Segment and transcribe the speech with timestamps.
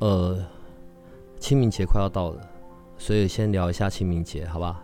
[0.00, 0.36] 呃，
[1.38, 2.40] 清明节快要到了，
[2.98, 4.82] 所以先聊一下清明节，好吧？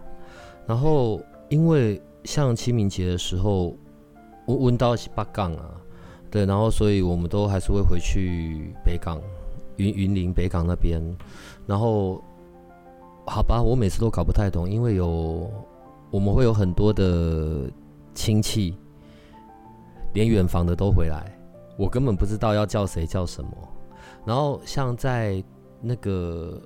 [0.66, 3.74] 然后，因为像清明节的时候，
[4.46, 5.70] 我温到是北港啊，
[6.30, 9.20] 对，然后所以我们都还是会回去北港，
[9.76, 11.00] 云云林北港那边。
[11.66, 12.22] 然后，
[13.26, 15.50] 好吧，我每次都搞不太懂，因为有
[16.10, 17.70] 我们会有很多的
[18.12, 18.76] 亲戚，
[20.12, 21.36] 连远房的都回来，
[21.78, 23.50] 我根本不知道要叫谁叫什么。
[24.26, 25.42] 然后像在
[25.80, 26.60] 那个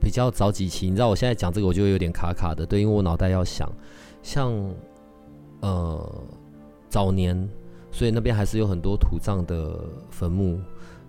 [0.00, 3.70] 比较早几期，你知道我现在讲这个我就有点卡卡的，对，因为我脑袋要想，
[4.22, 4.52] 像
[5.60, 6.24] 呃
[6.88, 7.48] 早年，
[7.90, 10.58] 所以那边还是有很多土葬的坟墓。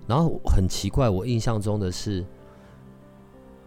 [0.05, 2.25] 然后很奇怪，我印象中的是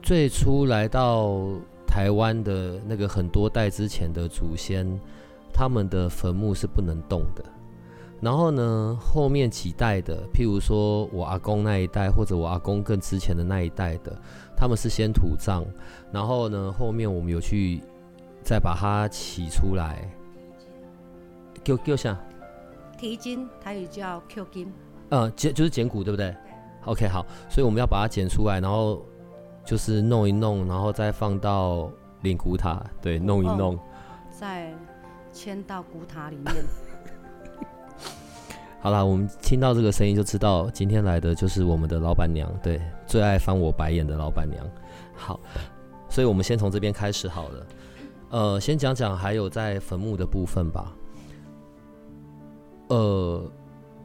[0.02, 1.38] 最初来到
[1.86, 4.86] 台湾的那个很多代之前的祖先，
[5.50, 7.42] 他们的坟墓是不能动的。
[8.20, 14.16] 然后呢，后面几代的，譬如说我阿公那一代，或者我阿公更之前的那一代的，
[14.56, 15.64] 他们是先土葬，
[16.10, 17.82] 然后呢，后面我们有去
[18.42, 20.10] 再把它起出来，
[21.62, 22.18] 叫叫啥？
[22.96, 24.72] 提筋，台语叫 Q 筋。
[25.10, 26.36] 呃，捡就是剪骨，对不对，对
[26.86, 29.04] ？OK，好，所以我们要把它剪出来，然后
[29.62, 31.90] 就是弄一弄，然后再放到
[32.22, 33.80] 灵骨塔，对，弄一弄，哦、
[34.30, 34.72] 再
[35.32, 36.54] 迁到骨塔里面。
[38.86, 44.64] 好啦，我们听到这个声音就知道今天来的就是我们的老板娘，对，最爱翻我白眼的老板娘。
[45.12, 45.40] 好，
[46.08, 47.66] 所以我们先从这边开始好了。
[48.30, 50.96] 呃，先讲讲还有在坟墓的部分吧。
[52.86, 53.50] 呃，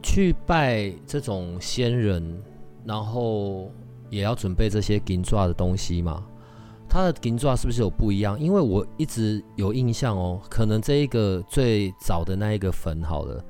[0.02, 2.42] 去拜这种先人，
[2.84, 3.70] 然后
[4.10, 6.24] 也要准备这些金纸的东西嘛。
[6.88, 8.36] 它的金纸是不是有不一样？
[8.36, 13.44] 因为我一直有印象哦，可能这一个最早的那一个坟好了。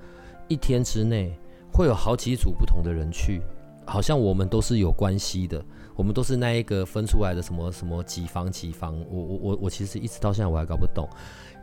[0.53, 1.35] 一天之内
[1.73, 3.41] 会有好几组不同的人去，
[3.87, 5.65] 好像我们都是有关系的，
[5.97, 8.95] 我们都是那一个分出来的什么什么几房几房。
[9.11, 11.09] 我我我我其实一直到现在我还搞不懂，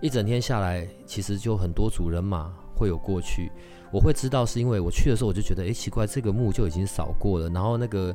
[0.01, 3.51] 一整天下来其实就很多组人马会有过去。
[3.91, 8.11] 我会知道是因为我去的时候我就觉得，哎，奇怪，这个墓就已经扫过了，然后那个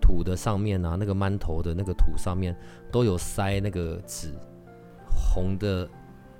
[0.00, 2.56] 土的上面啊，那个馒头的那个土上面
[2.92, 4.32] 都有塞那个纸，
[5.34, 5.88] 红的、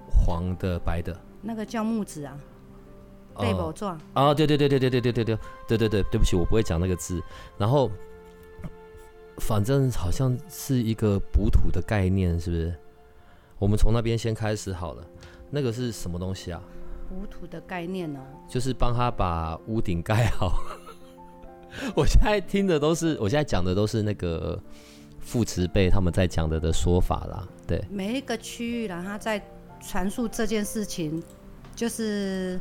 [0.09, 2.38] 黄的、白的，那个叫木纸啊。
[3.38, 4.34] 对不撞啊！
[4.34, 7.22] 对对对对对对对对对对对对，对不起，我不会讲那个字。
[7.56, 7.91] 然后，
[9.38, 12.75] 反正好像是一个补土的概念，是不是？
[13.59, 15.04] 我们从那边先开始好了。
[15.50, 16.60] 那个是什么东西啊？
[17.09, 18.20] 补土的概念呢？
[18.48, 20.53] 就是帮他把屋顶盖好。
[21.97, 24.60] 我现在听的都是，我现在讲的都是那个
[25.20, 27.49] 父慈辈他们在讲的的说法啦。
[27.66, 29.43] 对，每一个区域啦，他在
[29.81, 31.22] 传述这件事情，
[31.75, 32.60] 就是。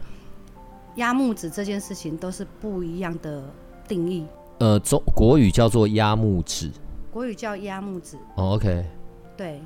[0.96, 3.44] 压木纸这件事情都是不一样的
[3.88, 4.26] 定义。
[4.60, 6.70] 呃，中国语叫做压木纸，
[7.12, 8.18] 国语叫压木纸。
[8.36, 8.86] 哦，OK。
[9.36, 9.62] 对，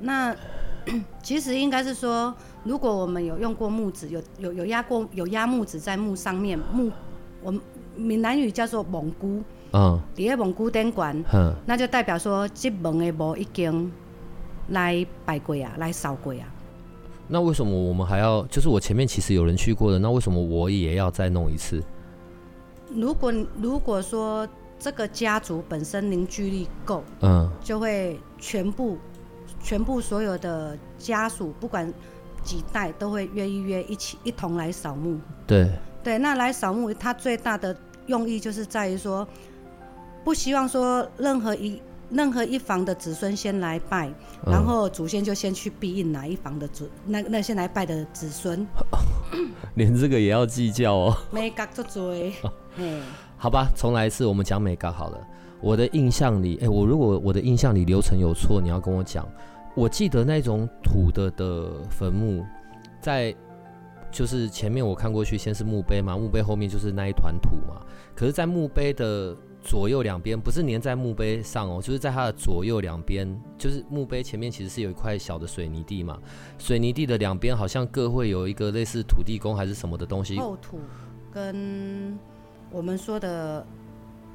[0.00, 0.34] 那
[1.22, 6.90] 其实应该是说，如果我们有用过木纸，有有有压过有压木纸在木上面，木
[7.42, 7.60] 我们
[7.96, 9.42] 闽南语叫做蒙古。
[9.72, 9.98] 嗯。
[10.14, 13.90] 底下蒙古灯管，嗯，那就代表说这门的墓已经
[14.68, 16.53] 来拜过啊，来扫过啊。
[17.26, 18.44] 那为什么我们还要？
[18.46, 21.82] 就是我前面其实有人去过的，那为什么我也要再弄一次？
[22.94, 24.46] 如果如果说
[24.78, 28.98] 这个家族本身凝聚力够，嗯，就会全部
[29.62, 31.92] 全部所有的家属，不管
[32.42, 35.18] 几代，都会约一约一起一同来扫墓。
[35.46, 35.70] 对
[36.02, 37.74] 对，那来扫墓，它最大的
[38.06, 39.26] 用意就是在于说，
[40.22, 41.80] 不希望说任何一。
[42.10, 44.12] 任何一房的子孙先来拜，
[44.46, 48.66] 然后祖先就先去庇应哪一房的祖，那那先来拜的子孙，
[49.74, 51.16] 连这个也要计较哦。
[51.30, 52.14] 眉角做做，
[53.36, 55.20] 好吧，重来一次，我们讲眉角好了。
[55.60, 59.26] 我的印象里，哎、欸，我如果我的印象里流程有错，你要跟我讲。
[59.74, 62.44] 我记得那种土的的坟墓，
[63.00, 63.34] 在
[64.12, 67.80] 就是前面我看过去，先是墓碑嘛，墓碑后面就是那一团土嘛。
[68.14, 69.34] 可是，在墓碑的
[69.64, 73.26] 左右两边不是粘在墓碑上哦，就是在它的左右两边，
[73.56, 76.18] 就是墓碑前面其实是有一块小的水泥地嘛，
[76.58, 80.38] 水泥地的两边好像各会有一个类似土地公还是什么的东西，
[81.32, 82.18] 跟
[82.70, 83.66] 我们说的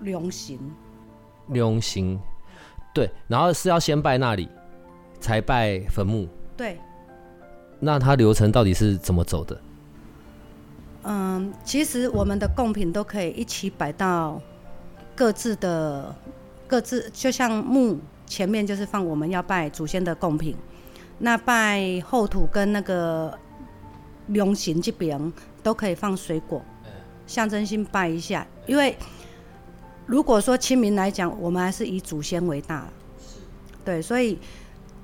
[0.02, 0.60] 龙形。
[1.50, 2.20] 龙形，
[2.94, 4.50] 对，然后是要先拜那里，
[5.20, 6.28] 才拜坟墓。
[6.58, 6.78] 对。
[7.80, 9.62] 那它流程到底是怎么走的？
[11.04, 14.42] 嗯，其实我们的贡品都可以一起摆到
[15.19, 16.16] 各自的
[16.66, 20.56] 各自，就像墓前面就是放我们要拜祖先的贡品，
[21.18, 23.38] 那拜后土跟那个
[24.27, 26.63] 龙形这边都可以放水果，
[27.27, 28.48] 象征性拜一下。
[28.66, 28.98] 因为
[30.06, 32.88] 如果说清明来讲，我们还是以祖先为大，
[33.83, 34.39] 对，所以。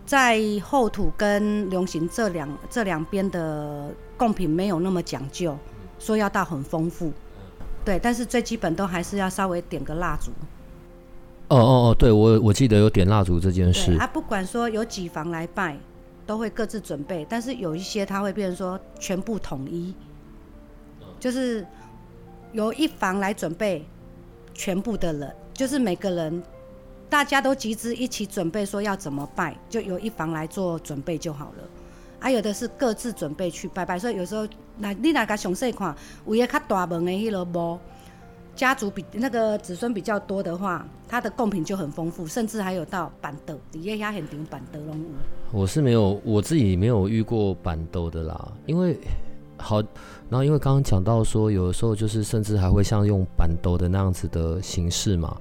[0.06, 5.58] 在后土跟龙形这两这两边的贡品没有那么讲究，
[5.98, 7.12] 说要到很丰富，
[7.86, 10.32] 对，但是最基本都还是要稍微点个蜡烛。
[11.48, 13.96] 哦哦哦，对，我我记得有点蜡烛这件事。
[14.00, 15.78] 啊，不管说有几房来拜，
[16.26, 19.94] 都会各自准备，但是有一些他会变成说全部统一，
[21.20, 21.66] 就是
[22.52, 23.86] 由一房来准备
[24.56, 26.44] 全部的人，就是每个人。
[27.08, 31.64] 大家都集资一起准备，说要怎么拜，就由一房来做准备就好了。
[32.20, 34.48] 啊，有的是各自准备去拜拜，所以有时候
[34.78, 35.96] 那你那个详细看，
[36.26, 37.80] 有些较大门的迄个墓，
[38.56, 45.06] 家族比那个子孙比较多的话，他的贡品就很丰富，甚至还有到办桌，底下遐很顶办桌拢有。
[45.52, 48.98] 我是没有，我自己没有遇过办桌的啦，因为
[49.58, 49.82] 好，
[50.30, 55.36] 然后因为刚刚讲到说，有的时候就是甚至还会像用办桌的那样子的形式嘛。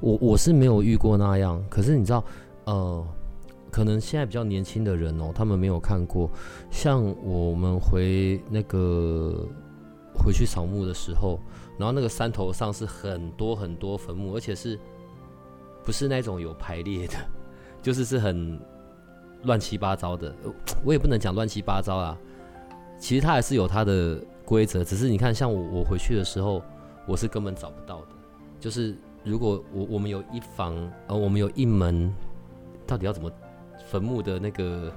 [0.00, 2.24] 我我是没有遇过那样，可是你知道，
[2.64, 3.06] 呃，
[3.72, 6.30] 可能现在比较年轻的人哦，他们没有看过。
[6.70, 9.48] 像我们回那个
[10.14, 11.40] 回去扫墓的时候，
[11.78, 14.78] 然后那个山头上是很多很多坟墓，而且是
[15.82, 17.14] 不是那种有排列的，
[17.82, 18.60] 就是是很
[19.44, 20.32] 乱七八糟的。
[20.84, 22.18] 我也不能讲乱七八糟啊，
[22.98, 26.62] 其实它还是有它的规则，只是你看，像我我回去的时候，
[27.08, 28.08] 我是根本找不到的，
[28.60, 28.94] 就是。
[29.24, 30.74] 如果我我们有一房，
[31.06, 32.12] 呃，我们有一门，
[32.84, 33.30] 到底要怎么
[33.92, 34.90] 坟墓的那个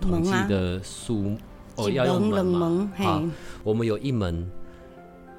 [0.00, 1.36] 统计的数？
[1.76, 2.92] 啊、哦，要用门嘛？
[2.96, 3.22] 好，
[3.62, 4.50] 我们有一门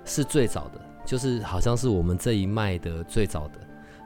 [0.05, 3.59] 是最早的，就是好像是我们这一脉的最早的。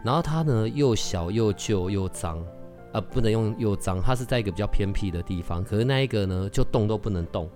[0.03, 5.63] 然后它呢又小又旧又脏，啊、呃，不能用又脏，它是在一个比较偏僻的地方。
[5.63, 7.47] 可是那一个呢，就动都不能动。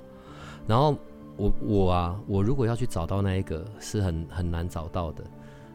[0.68, 0.96] 然后
[1.36, 5.24] 我我啊，我如果要去找到那一个，是很很难找到的。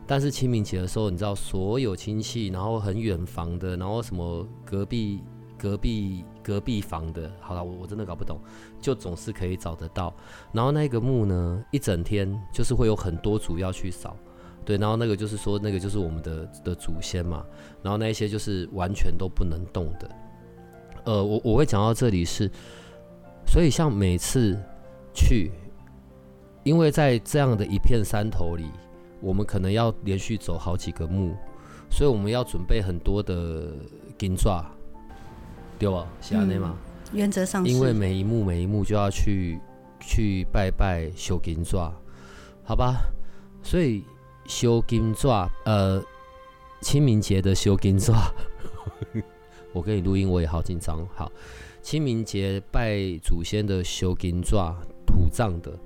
[0.06, 5.22] 但是清明节的时候，你知道所有亲戚，然后很远房的，然后什么隔壁、
[5.56, 8.38] 隔壁、隔壁房的，好了，我我真的搞不懂，
[8.80, 10.12] 就总是可以找得到。
[10.52, 14.16] 然后那个墓呢，一整天就是会有很多组要去扫，
[14.64, 17.46] 对，然后那个就是说那个就是我们的的祖先嘛，
[17.82, 20.10] 然后那一些就是完全都不能动的。
[21.04, 22.50] 呃，我我会讲到这里是，
[23.46, 24.60] 所以像每次
[25.14, 25.52] 去，
[26.64, 28.66] 因为在这样的一片山头里。
[29.22, 31.34] 我们可能要连续走好几个墓，
[31.90, 33.72] 所以我们要准备很多的
[34.18, 34.64] 金爪，
[35.78, 36.06] 对吧？
[36.20, 36.76] 是安内吗？
[37.12, 39.60] 原则上，因为每一幕每一幕就要去
[40.00, 41.94] 去拜拜修金爪，
[42.64, 42.96] 好吧？
[43.62, 44.02] 所以
[44.46, 46.02] 修金爪，呃，
[46.80, 48.32] 清明节的修金爪，
[49.72, 51.06] 我跟你录音，我也好紧张。
[51.14, 51.30] 好，
[51.80, 54.74] 清明节拜祖先的修金爪，
[55.06, 55.78] 土葬的。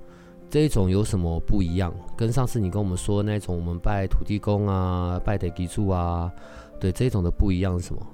[0.49, 1.93] 这一种有什么不一样？
[2.15, 6.31] 跟上次你跟我们说的那种，我们拜土地公啊，拜地基柱啊，
[6.79, 8.07] 对，这种的不一样是什么？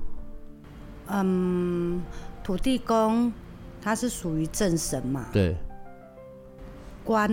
[1.09, 2.01] 嗯，
[2.43, 3.31] 土地公
[3.81, 5.55] 他是属于正神嘛，对，
[7.03, 7.29] 关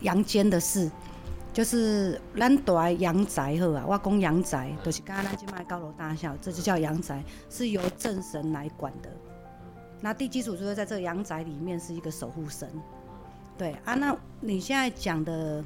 [0.00, 0.90] 阳间的事，
[1.52, 9.10] 就是咱住的阳宅好啊，我讲阳宅，就是刚刚咱去卖高楼大厦，这就叫阳宅，是由正神来管的。
[10.00, 12.70] 那地基主就是在这个阳宅里面是一个守护神。
[13.56, 15.64] 对啊，那你现在讲的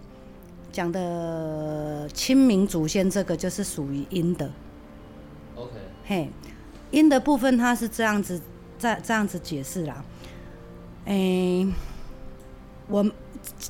[0.70, 4.50] 讲的清明祖先这个就是属于阴的。
[5.56, 5.72] OK。
[6.04, 6.30] 嘿，
[6.90, 8.40] 阴的部分它是这样子，
[8.78, 10.04] 这这样子解释啦。
[11.06, 11.74] 诶、欸，
[12.88, 13.10] 我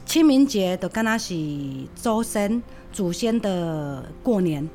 [0.04, 1.34] 清明节都跟他是
[1.94, 2.60] 周生
[2.92, 4.68] 祖先的过年。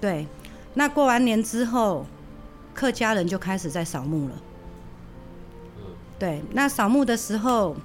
[0.00, 0.26] 对，
[0.74, 2.06] 那过完年之后，
[2.72, 4.34] 客家人就开始在扫墓了。
[6.18, 7.76] 对，那扫墓的时候，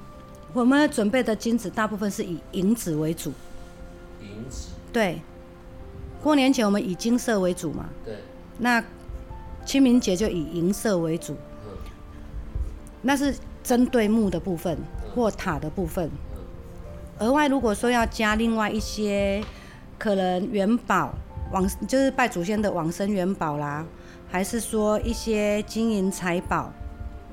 [0.54, 3.34] 我们准备的金子大部分是以银子为主。
[4.22, 4.70] 银子。
[4.94, 5.22] 对，
[6.24, 7.90] 过年前我们以金色为主嘛。
[8.06, 8.16] 对。
[8.60, 8.82] 那
[9.66, 11.34] 清明节就以银色为主。
[11.66, 11.78] 嗯。
[13.02, 14.78] 那是针对墓的部分
[15.14, 16.10] 或塔的部分。
[17.20, 17.28] 嗯。
[17.28, 19.44] 额外如果说要加另外一些，
[20.00, 21.14] 可能元宝
[21.52, 23.86] 往就是拜祖先的往生元宝啦，
[24.30, 26.72] 还是说一些金银财宝。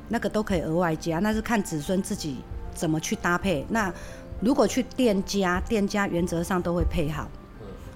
[0.09, 2.39] 那个都可以额外加，那是看子孙自己
[2.75, 3.65] 怎么去搭配。
[3.69, 3.93] 那
[4.41, 7.29] 如果去店家，店家原则上都会配好。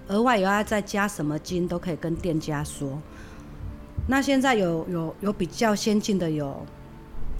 [0.09, 3.00] 额外有要再加什么金，都可以跟店家说。
[4.09, 6.66] 那现在有有有比较先进的，有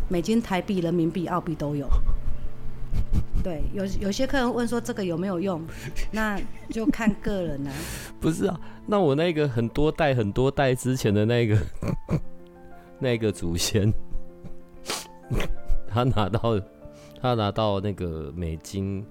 [0.09, 1.89] 美金、台币、人民币、澳币都有。
[3.43, 5.61] 对，有有些客人问说这个有没有用，
[6.13, 7.77] 那就看个人了、啊。
[8.21, 11.59] 不是啊，那我那个很多代很多代之前的那个
[13.01, 13.93] 那个祖先，
[15.89, 16.61] 他拿到
[17.21, 19.05] 他拿到那个美金，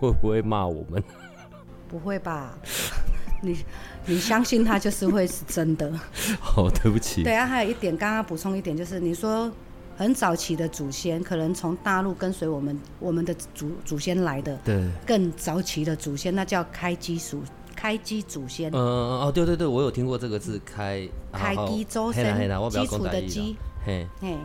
[0.00, 1.02] 会不会骂我们？
[1.88, 2.58] 不会吧？
[3.42, 3.58] 你
[4.06, 5.92] 你相信他就是会是真的。
[6.40, 7.22] 好，对不起。
[7.22, 9.50] 对啊，还有一点，刚刚补充一点，就是你说。
[9.96, 17.44] 很早期的祖先，可能从大陆跟随我们我们的祖祖先来的，对，更早期的祖先，那叫开基祖
[17.76, 18.72] 开基祖先。
[18.72, 22.36] 嗯哦，对对对，我有听过这个字开开基祖先，
[22.70, 23.56] 基础的基。
[23.86, 24.36] 嘿嘿。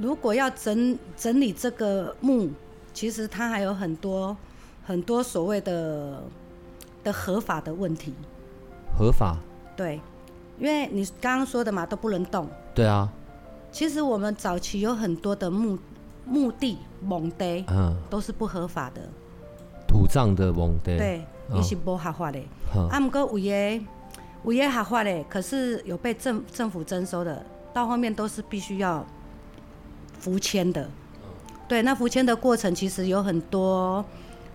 [0.00, 2.50] 如果要整整理这个墓，
[2.92, 4.36] 其实它还有很多
[4.84, 6.22] 很多所谓的
[7.02, 8.14] 的合法的问题。
[8.96, 9.36] 合法。
[9.76, 10.00] 对。
[10.56, 12.48] 因为你刚刚说的嘛，都不能动。
[12.74, 13.12] 对啊。
[13.72, 15.76] 其实我们早期有很多的墓
[16.24, 19.02] 墓地、墓地，嗯，都是不合法的。
[19.88, 20.96] 土葬的墓地。
[20.96, 22.38] 对，也是不合法的。
[22.76, 23.84] 嗯、啊，不过有的
[24.44, 29.04] 有的合法的，可是有被政政府征收的，到后面都是必须要
[30.24, 30.82] 服签的。
[30.82, 31.20] 嗯、
[31.68, 34.04] 对，那服签的过程其实有很多。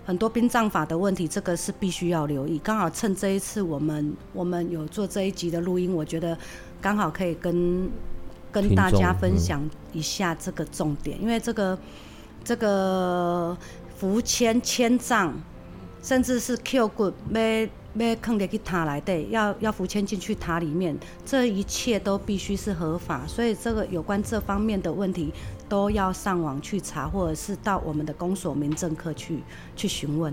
[0.06, 2.58] 很多殡葬法的问题，这个是必须要留意。
[2.64, 6.36] 刚好趁这一次我们我们有做这一集的录音，我觉得
[6.80, 7.88] 刚好可以跟
[8.50, 9.62] 跟大家分享
[9.92, 11.78] 一下这个重点，嗯、因为这个
[12.42, 13.56] 这个
[13.96, 15.32] 服签签葬，
[16.02, 17.70] 甚至是 Q 骨没。
[17.94, 20.96] 要坑的去塔来对，要要浮潜进去塔里面，
[21.26, 25.32] 这一切都必须是合法，所以这个有关这方面的问题，
[25.70, 29.42] 都要上网去查，或者是到我们的公所民政科去
[29.74, 30.30] 去询问。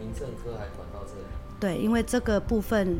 [0.00, 1.20] 民政科还管到这里？
[1.60, 2.98] 对，因为这个部分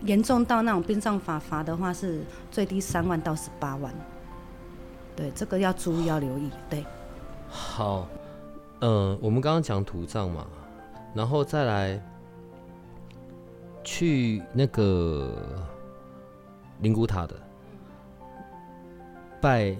[0.00, 3.94] 严重到那种殡葬法罚的话，是最低三万到十八万。
[5.14, 6.50] 对，这个要注意要留意。
[6.68, 6.84] 对，
[7.48, 8.08] 好，
[8.80, 10.46] 嗯、呃，我们刚刚讲土葬嘛，
[11.14, 12.02] 然后再来。
[13.88, 15.32] 去那个
[16.80, 17.36] 灵骨塔的
[19.40, 19.76] 拜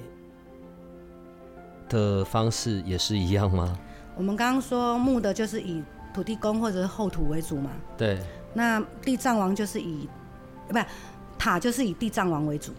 [1.89, 3.77] 的方式也是一样吗？
[4.17, 5.83] 我们刚刚说木的就是以
[6.15, 7.71] 土地公或者是后土为主嘛。
[7.97, 8.19] 对。
[8.55, 10.09] 那地藏王就是以，
[10.67, 10.85] 不是
[11.39, 12.73] 塔就是以地藏王为主。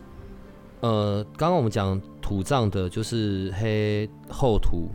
[0.79, 4.89] 呃，刚刚我们讲土葬的就是黑后土。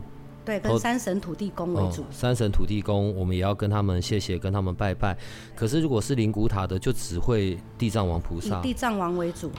[0.45, 2.01] 对，跟三神土地公为主。
[2.01, 2.05] 哦。
[2.11, 5.17] 三神土地公，我们也要跟他们谢谢，跟他们拜拜。
[5.55, 8.59] 可是如果是灵骨塔的，就只会地藏王菩萨。
[8.59, 9.49] 以地藏王为主，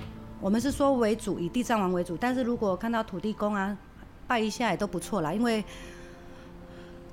[0.43, 2.19] 我们是说为主，以地藏王为主。
[2.19, 3.75] 但是如果看到土地公啊，
[4.27, 5.33] 拜一下也都不错啦。
[5.33, 5.65] 因为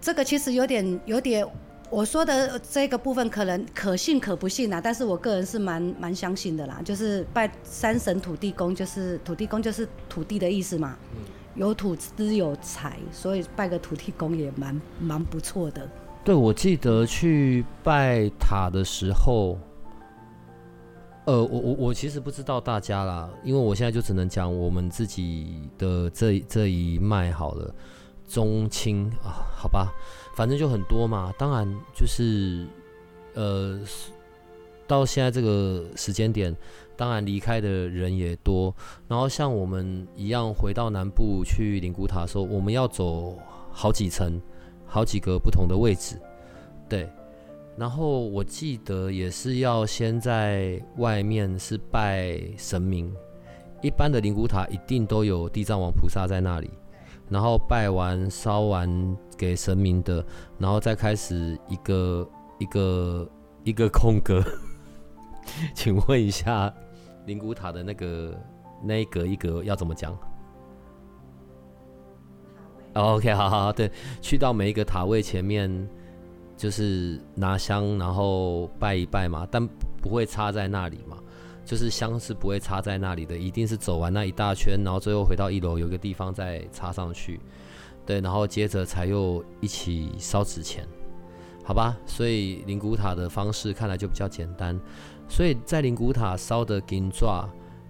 [0.01, 1.47] 这个其实有点有点，
[1.89, 4.81] 我说的这个部分可能可信可不信啊。
[4.81, 6.81] 但是我个人是蛮蛮相信的啦。
[6.83, 10.97] 就是拜三神土地公，就是土地公就是土地的意思嘛。
[11.13, 11.19] 嗯
[11.53, 15.85] 有土资有财，所以拜个土地公也蛮蛮不错的。
[16.23, 19.59] 对，我记得去拜塔的时候，
[21.25, 27.73] 呃，我我我其实不知道大家啦，因为我现在就只能讲我们自己的这这一脉好了，
[28.27, 29.93] 中青啊，好吧，
[30.35, 31.31] 反正就很多嘛。
[31.37, 32.65] 当然就是
[33.35, 33.79] 呃，
[34.87, 36.55] 到现在这个时间点。
[36.97, 38.71] 当然，离开的人也多。
[39.07, 43.35] 然后像我们一样回到南部去灵谷塔的时候，我们要走
[43.71, 44.39] 好几层，
[44.85, 46.15] 好几个不同的位置。
[46.87, 47.09] 对。
[47.81, 53.11] 然后我记得也是要先在外面是拜神明，
[53.81, 56.69] 一般的灵骨塔一定都有地藏王菩萨在那里。
[57.27, 60.23] 然后拜完烧完给神明的，
[60.59, 63.27] 然后再开始一个一个
[63.63, 64.43] 一个空格。
[65.73, 66.71] 请问一下。
[67.25, 68.39] 灵骨塔的那个
[68.83, 70.11] 那一格一格要怎么讲？
[72.93, 75.89] 哦，OK，好好好，对，去到每一个塔位前面，
[76.61, 79.67] 就是拿香，然后拜一拜嘛，但
[79.99, 81.17] 不会插在那里嘛，
[81.65, 87.39] 就是香是不会插在那里的，一定是走完那一大圈，然后最后回到一楼有个地方再插上去，
[88.05, 90.87] 对，然后接着才又一起烧纸钱，
[91.63, 91.97] 好吧？
[92.05, 94.79] 所以灵骨塔的方式看来就比较简单。
[95.27, 97.25] 所以在灵骨塔烧的金纸，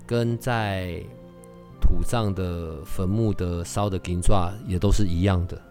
[0.08, 1.04] 跟在
[1.82, 4.32] 土葬的坟墓的烧的金纸
[4.66, 5.62] 也都是一样的。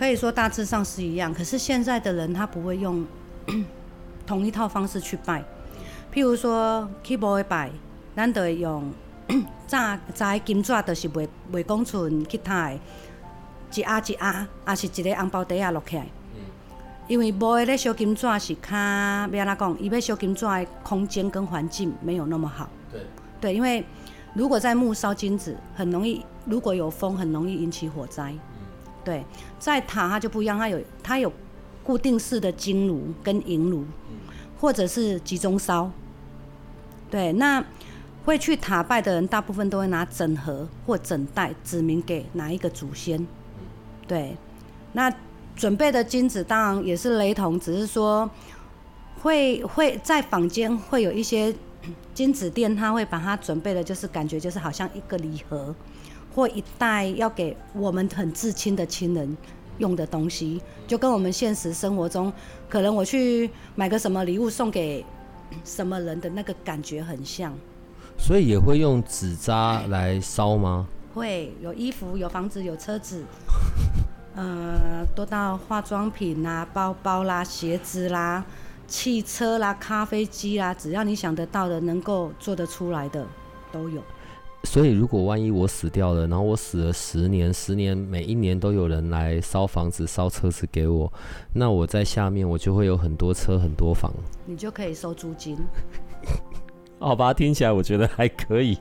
[0.00, 3.04] 可以说大致上是一样，可是现在的人他不会用
[4.26, 5.44] 同一套方式去拜。
[6.10, 7.70] 譬如说，起墓的拜，
[8.16, 8.90] 咱得用
[9.66, 12.78] 炸炸的金纸就是袂袂讲存其他的，
[13.74, 16.06] 一压一压，也是一个红包袋啊落起来。
[16.34, 16.40] 嗯、
[17.06, 22.66] 因为无的咧烧金纸是较要安怎讲，伊要烧金纸的空间跟环境没有那么好。
[22.90, 23.02] 对。
[23.38, 23.84] 对，因为
[24.32, 28.34] 如果在木烧金纸，很容易如果有风，很容易引起火灾。
[29.00, 29.24] 嗯、对，
[29.58, 31.32] 在塔它就不一样，它有它有
[31.82, 33.80] 固定式的金炉跟银炉。
[33.80, 33.86] 嗯
[34.60, 35.90] 或者是集中烧，
[37.10, 37.64] 对，那
[38.26, 43.26] 会去塔拜的人，大部分都会拿整盒或整袋指明给哪一个祖先，
[44.06, 44.36] 对，
[44.92, 45.10] 那
[45.56, 48.28] 准备的金子当然也是雷同，只是说
[49.22, 51.54] 会会在坊间会有一些
[52.12, 55.74] 金子店，他会把它准备的，就是感觉就是好像一个礼盒
[56.34, 59.36] 或一袋要给我们很至亲的亲人。
[59.78, 62.30] 用的东西就跟我们现实生活中，
[62.68, 65.02] 可能我去买个什么礼物送给
[65.64, 67.50] 什么人的那个感觉很像，
[68.18, 70.86] 所以也会用纸扎来烧吗？
[71.14, 73.24] 会有衣服、有房子、有车子，
[74.36, 78.44] 呃，多到化妆品啦、包包啦、鞋子啦、
[78.86, 83.26] 汽车啦、咖啡机啦，只要你想得到的、能够做得出来的
[83.72, 84.02] 都有。
[84.64, 91.10] 所以，如果万一我死掉了，然后我死了十年，十年每一年都有人来烧房子、烧车子给我，
[91.54, 94.12] 那我在下面我就会有很多车、很多房，
[94.44, 95.56] 你就可以收租金。
[96.98, 98.78] 好 吧，听起来我觉得还可以。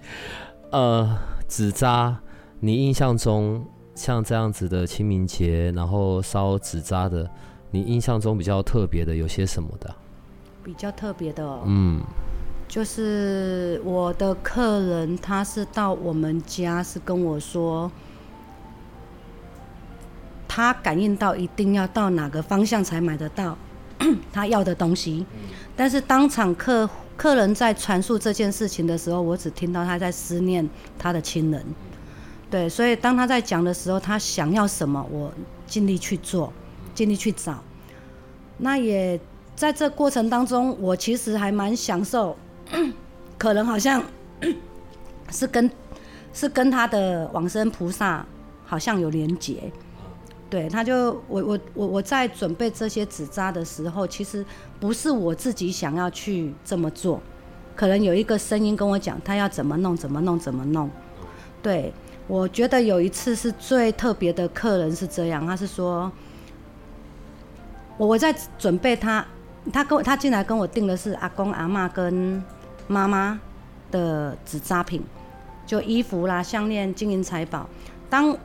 [0.70, 2.20] 呃，纸扎，
[2.60, 3.64] 你印象中
[3.94, 7.28] 像这样子的清明节，然后烧纸扎的，
[7.70, 9.92] 你印象中比较特别的有些什么的？
[10.62, 12.02] 比较特别的哦，嗯。
[12.70, 17.90] 就是我的客人，他是到我们家，是跟我说，
[20.46, 23.58] 他感应到一定要到哪个方向才买得到
[24.32, 25.26] 他要的东西。
[25.74, 31.66] 但是当场客客人在传述这件事情的时候，我只听到他在思念他的亲人。
[32.48, 35.32] 对，所以当他在讲的时候，他想要什么，我
[35.66, 36.52] 尽力去做，
[36.94, 37.64] 尽力去找。
[38.58, 39.18] 那也
[39.56, 42.36] 在这过程当中，我其实还蛮享受。
[43.38, 44.02] 可能好像
[45.30, 45.70] 是跟
[46.32, 48.24] 是跟他的往生菩萨
[48.64, 49.72] 好像有连结，
[50.48, 54.44] 对，他就我我我我在准备这些纸扎的时候，其实
[54.78, 57.20] 不是我自己想要去这么做，
[57.74, 60.88] 可能有一个声音跟我讲，他要怎么弄怎么弄怎么弄。
[61.62, 61.92] 对，
[62.28, 66.10] 我觉得有一次是最特别的客人是这样，他是说，
[67.96, 69.26] 我我在准备他，
[69.72, 72.42] 他跟我他进来跟我订的是阿公阿嬷跟。
[72.90, 73.38] 妈妈
[73.92, 75.00] 的纸扎品，
[75.64, 77.68] 就衣服啦、项链、金银财宝。
[78.10, 78.36] 当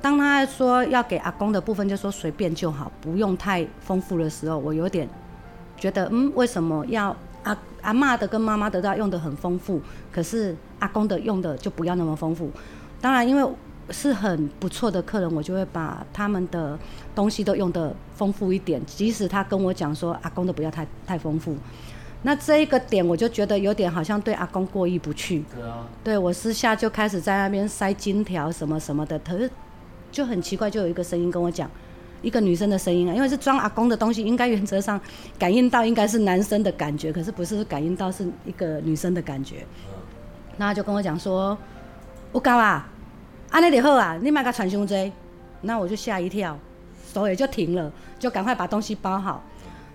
[0.00, 5.08] 当他说要给阿公的部分，就说随便就好，不用太丰富的时候，我有点
[5.76, 12.50] 觉得，嗯，为什么要阿阿嬷的跟妈妈的都要用得很丰富，可是阿公的用的就不要那么丰富？
[13.00, 13.52] 当然，因为
[13.90, 16.76] 是很不错的客人，我就会把他们的
[17.14, 21.56] 东西都用得丰富一点，即使他跟我讲说阿公的不要太太丰富。
[22.24, 25.44] 那这一个点，我就觉得有点好像对阿公过意不去。
[25.52, 25.84] 对啊。
[26.04, 29.50] 对，我私下就开始在那边塞金条什么什么的，可是
[30.12, 31.68] 就很奇怪，就有一个声音跟我讲，
[32.22, 35.00] 一个女生的声音啊，因为是装阿公的东西，应该原则上
[35.36, 39.66] 感应到应该是男生的感觉，可是不是感应到是一个女生的感觉。
[40.58, 41.58] 那他就跟我讲说，
[42.30, 42.88] 我搞啊，
[43.50, 45.10] 安尼就好啊，你买个传胸锥，
[45.62, 46.56] 那我就吓一跳，
[47.12, 49.42] 手也就停了，就赶快把东西包好。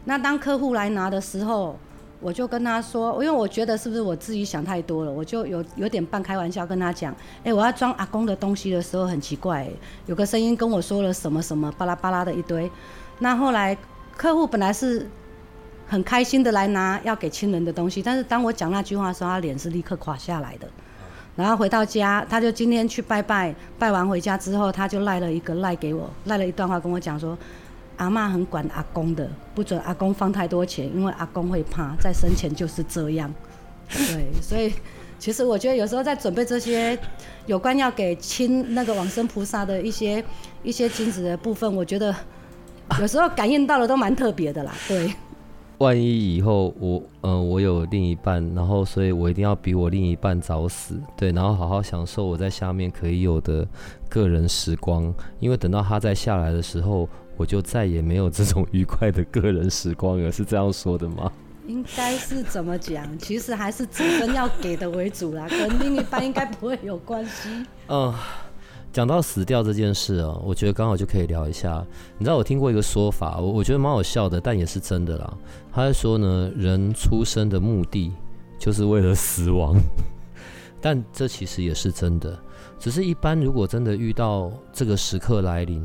[0.03, 1.79] 那当客户来拿的时候。
[2.19, 9.69] 我就跟他说，因为我觉得是不是我自己想太多了，我就有有点半开玩笑跟他讲，哎，我要装阿公的东西的时候很奇怪，
[10.07, 12.69] 有个声音跟我说了什么什么巴拉巴拉的一堆。
[13.19, 13.77] 那后来
[14.15, 15.07] 客户本来是
[15.87, 20.67] 很开心的来拿要给亲人的东西，但是当我讲那句话的时候，他脸是立刻垮下来的。
[21.35, 27.37] 然后回到家，他就今天去拜拜，拜完回家之后，他就赖了一个赖给我，赖了一段话跟我讲说。
[27.97, 33.31] 阿妈很管阿公的，不准阿公放太多钱，因为阿公会怕，在生前就是这样。
[33.89, 34.73] 对，所以
[35.17, 36.97] 其实我觉得有时候在准备这些
[37.45, 40.23] 有关要给亲那个往生菩萨的一些
[40.61, 42.13] 一些金子的部分，我觉得
[42.99, 44.73] 有时候感应到的都蛮特别的啦。
[44.87, 45.13] 对，
[45.77, 53.65] 万一以后我嗯、呃、我有另一半，然后所以我一定要比我另一半早死，对，然后好好享受我在下面可以有的
[54.09, 57.09] 个人时光，因为等到他再下来的时候。
[57.37, 61.31] 我就再也没有这种愉快的个人时光了，是这样说的吗？
[61.67, 63.05] 应该是怎么讲？
[63.19, 67.49] 其实还是子孙要给的为主啦，跟另一半应该不会有关系。
[67.87, 68.13] 嗯，
[68.93, 71.85] 讲到死掉这件事啊，我觉得刚好就可以聊一下。
[72.17, 75.37] 你知道我听过一个说法，我我觉得蛮好笑的，但也是真的啦。
[75.71, 78.13] 他在说呢，人出生的目的
[78.57, 79.77] 就是为了死亡。
[80.79, 82.39] 但这其实也是真的。
[82.79, 85.83] 只是一般如果真的遇到这个时刻来临，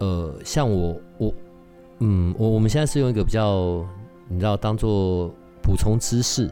[0.00, 1.34] 呃，像我我
[2.00, 3.86] 嗯我我们现在是用一个比较
[4.28, 5.32] 你知道当做
[5.62, 6.50] 补充知识，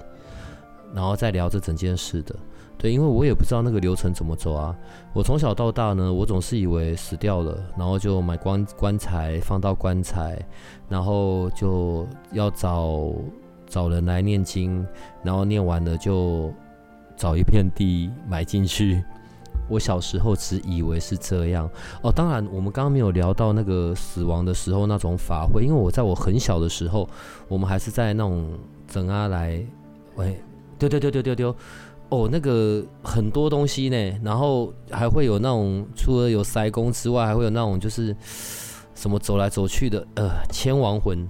[0.94, 2.34] 然后再聊这整件事的。
[2.76, 4.72] 对，因为我也不知道那个流程怎么走啊。
[5.12, 10.40] 我从小到大呢，我总是以为死掉了，然后就买棺棺材放到棺材，
[10.88, 13.12] 然后就要找
[13.66, 14.86] 找人来念经，
[15.24, 16.52] 然后念完了就
[17.16, 19.02] 找一片地埋进去。
[19.68, 21.68] 我小时候只以为是这样
[22.02, 22.10] 哦。
[22.10, 27.08] 当然，我们刚刚没有聊到那个死亡的时候那种法会，因为我在我很小的时候，
[27.48, 28.50] 我们还是在那种
[28.86, 29.62] 整阿来，
[30.16, 30.40] 喂，
[30.78, 31.56] 丢丢丢丢丢丢。
[32.10, 38.16] 哦，那个很多东西呢，然后还会有那种除了有塞公之外，还会有那种就是
[38.94, 41.28] 什么走来走去的呃牵亡魂。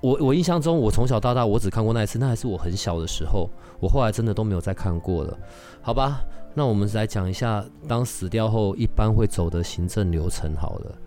[0.00, 5.36] 我我印象中，我从小到大我只看过那一次，那还是我很小的时候，我后来真的都没有再看过了。
[5.82, 6.20] 好吧，
[6.54, 10.54] 那我们来讲一下，当死掉后一般会走的行政流程。
[10.54, 10.98] 好了，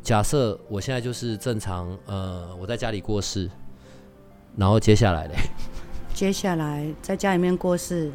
[0.00, 3.50] 假设我现在就是正常，呃，我在家里过世，
[4.56, 5.34] 然后接下来嘞。
[6.14, 8.10] 接下来在家里面过世，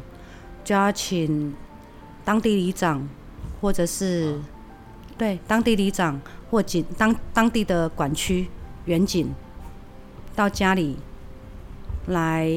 [0.64, 1.54] 就要请
[2.24, 3.06] 当地里长，
[3.60, 4.40] 或者是
[5.18, 8.48] 对当地里长或警当当地的管区
[8.86, 9.32] 员警
[10.34, 10.96] 到家里
[12.06, 12.50] 来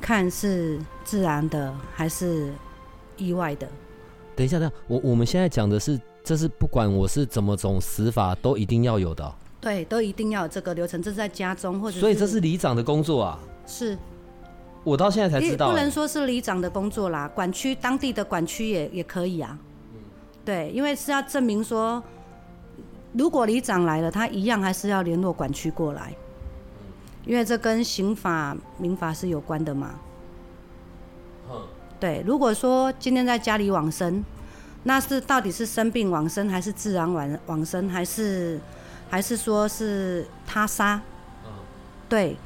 [0.00, 2.52] 看是自然的还是
[3.18, 3.68] 意外的。
[4.34, 9.34] 等一下，等一下，我我们现在讲的是，这是不管我是怎么种死法，都一定要有的。
[9.60, 11.98] 对，都一定要有这个流程，这是在家中或者。
[11.98, 13.38] 所以这是里长的工作啊。
[13.66, 13.98] 是。
[14.84, 19.58] 我到现在才知道，不能说是里长的工作啦，管区当地的管区也也可以啊。
[20.44, 22.02] 对，因为是要证明说，
[23.12, 26.14] 如果里长来了，他一样还是要联络管区过来，
[27.26, 29.98] 因为这跟刑法、民法是有关的嘛。
[32.00, 34.24] 对，如果说今天在家里往生，
[34.84, 38.60] 那是到底是生病往生，还是自然往往生，还是
[39.08, 41.00] 还是说是他杀？
[42.08, 42.36] 对。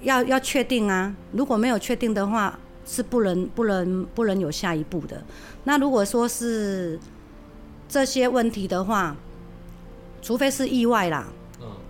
[0.00, 1.12] 要要确定啊！
[1.32, 5.20] 如果没有确定的话，是不能不能不能有下一步的。
[5.64, 6.96] 那如果说是
[7.88, 9.16] 这些问题的话，
[10.22, 11.26] 除非是意外啦，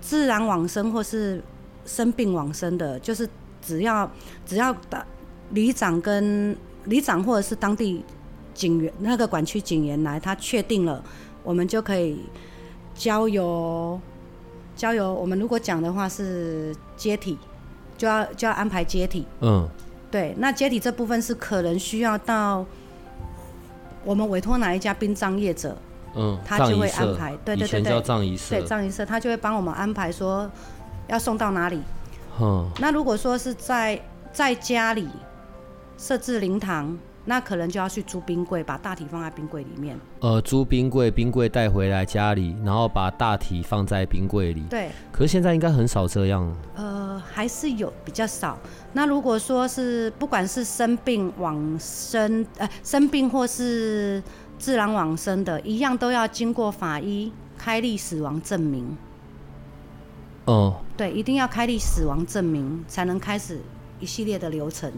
[0.00, 1.42] 自然往生或是
[1.84, 3.28] 生病往生的，就是
[3.60, 4.10] 只要
[4.46, 5.04] 只要的
[5.50, 6.56] 里长跟
[6.88, 8.04] 里长或者是当地
[8.52, 11.02] 警员那个管区警员来，他确定了，
[11.42, 12.20] 我们就可以
[12.94, 14.00] 交由
[14.74, 17.38] 交由我们如果讲的话是接体。
[17.98, 19.68] 就要就要安排接体，嗯，
[20.08, 22.64] 对，那接体这部分是可能需要到
[24.04, 25.76] 我们委托哪一家殡葬业者，
[26.14, 30.48] 嗯，他就会安排，对对对对，葬仪社，对葬仪社，他就会帮我们安排说
[31.08, 31.82] 要送到哪里，
[32.40, 34.00] 嗯，那如果说是在
[34.32, 35.08] 在家里
[35.98, 36.96] 设置灵堂。
[37.24, 40.00] 那可能就要去租冰柜，把大体放在冰柜里面。
[40.20, 44.62] 呃，租冰柜，冰柜带回来家里，然后把大体放在冰柜里。
[44.70, 44.88] 对。
[45.12, 46.50] 可是现在应该很少这样。
[46.74, 48.58] 呃，还是有比较少。
[48.94, 54.22] 那如果说是不管是生病往生，呃，生病或是
[54.58, 58.96] 自然往生的，一样都要经过法医开立死亡证明。
[60.46, 60.80] 哦。
[60.96, 63.60] 对，一定要开立死亡证明，才能开始
[64.00, 64.90] 一系列的流程。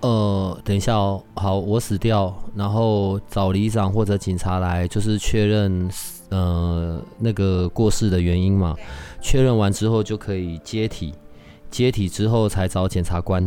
[0.00, 5.90] 呃，等一下哦，好，我死掉，然后找里长或者警察来，就是确认
[6.28, 8.76] 呃那个过世的原因嘛。
[9.20, 11.12] 确认完之后就可以接体，
[11.70, 13.44] 接体之后才找检察官。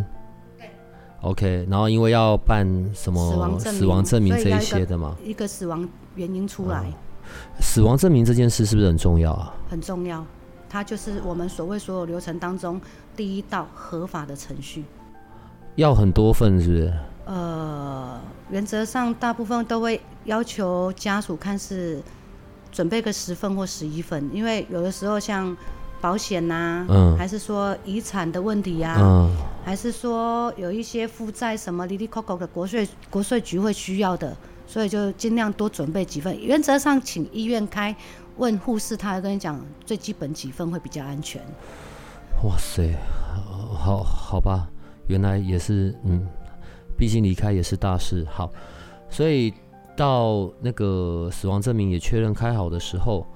[0.58, 0.70] 对。
[1.22, 6.92] OK，然后因为要办什么死亡证明，死亡证明这一些的嘛，一个死亡原因出来。
[7.62, 9.54] 死亡证明这件事是不是很重要啊？
[9.70, 10.26] 很重要，
[10.68, 12.82] 它就是我们所谓所有流程当中
[13.16, 14.84] 第一道合法的程序。
[15.76, 16.94] 要很多份是不是？
[17.26, 22.02] 呃，原则上大部分都会要求家属看是
[22.72, 25.56] 准备个十份或十一份，因为有的时候像
[26.02, 34.36] 保险呐、啊，嗯，还是说遗产的问题呀、啊，嗯，还是说有一些负债什么哩哩抠抠的国税国税局会需要的，
[34.68, 36.38] 所以就尽量多准备几份。
[36.42, 37.96] 原则上，请医院开
[38.38, 41.42] 问护士，他会跟你讲最基本几份会比较安全。
[42.44, 42.98] 哇塞，
[43.74, 44.68] 好好吧。
[45.12, 46.26] 原来也是，嗯，
[46.98, 48.26] 毕竟离开也是大事。
[48.32, 48.50] 好，
[49.10, 49.54] 所以
[49.98, 53.28] 到那个死亡证明也确认开好的时候，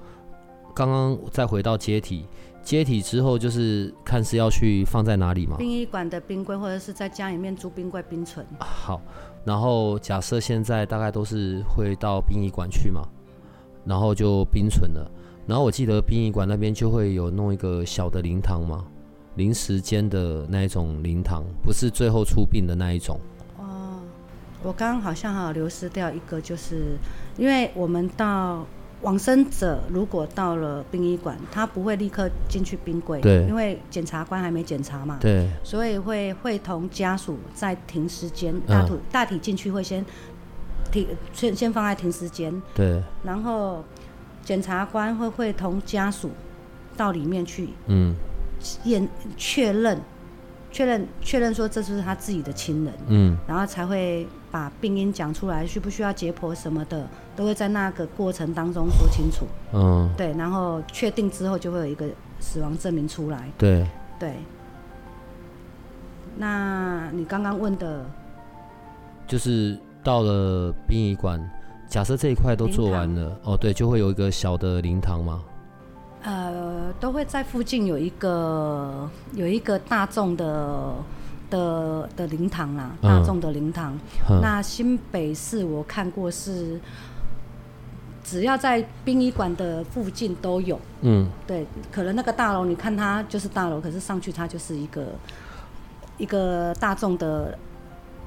[0.74, 2.26] 刚刚再回到接体，
[2.62, 5.58] 接体之后就是看是要去放在哪里嘛？
[5.58, 8.44] 殡仪馆的冰柜，或者是在家里面租冰柜冰存。
[8.58, 9.02] 好，
[9.44, 13.02] 然后假设现在大概都是会到殡仪馆去嘛，
[13.84, 15.10] 然后就冰存了。
[15.46, 18.84] 然后我记得殡仪馆那边就会有弄一个小的灵堂嘛。
[19.36, 23.18] 临时间的那一种灵堂，不是最后出殡的那一种。
[23.58, 24.00] 哦，
[24.62, 26.96] 我刚刚好像还有流失掉一个，就是
[27.36, 28.66] 因为我们到
[29.02, 40.04] 往生者如果到了殡仪馆，他不会立刻进去冰柜，对，因为检察官还没检查嘛，对，所以会会同家属在停尸间，大体、嗯、大体进去会先
[40.90, 43.84] 停先先放在停尸间，对，然后
[44.42, 46.30] 检察官会会同家属
[46.96, 48.14] 到里面去，嗯，
[48.84, 50.00] 验确认。
[50.72, 62.06] 确认确认说这就是他自己的亲人，嗯，然后才会把病因讲出来，需不需要解剖什么的，都会在那个过程当中说清楚，嗯，对，然后确定之后就会有一个
[62.40, 63.86] 死亡证明出来，对，
[64.18, 64.34] 对。
[66.36, 68.04] 那你刚刚问的，
[69.26, 71.40] 就是到了殡仪馆，
[71.88, 75.42] 假设这一块都做完了，哦，对，就会有一个小的灵堂吗？
[76.26, 80.92] 呃，都会在附近有一个有一个大众的
[81.48, 83.96] 的的灵堂啦，大众的灵堂。
[84.28, 86.80] 嗯、那新北市我看过是，
[88.24, 90.80] 只要在殡仪馆的附近都有。
[91.02, 95.06] 嗯，对，可能那个大楼你看它就是大楼，可是上去它就是一个
[96.18, 97.56] 一个大众的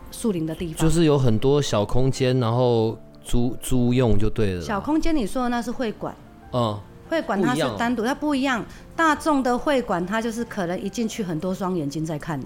[0.09, 4.61] 树林的地方，就是有很多小空间，然后租租用就对了。
[4.61, 6.15] 小空间你说的那是会馆。
[6.53, 6.79] 嗯。
[7.09, 8.63] 会馆它是单独，它不一样。
[8.95, 12.45] 大众的会馆，它就是可能一进去很多双眼睛在看你。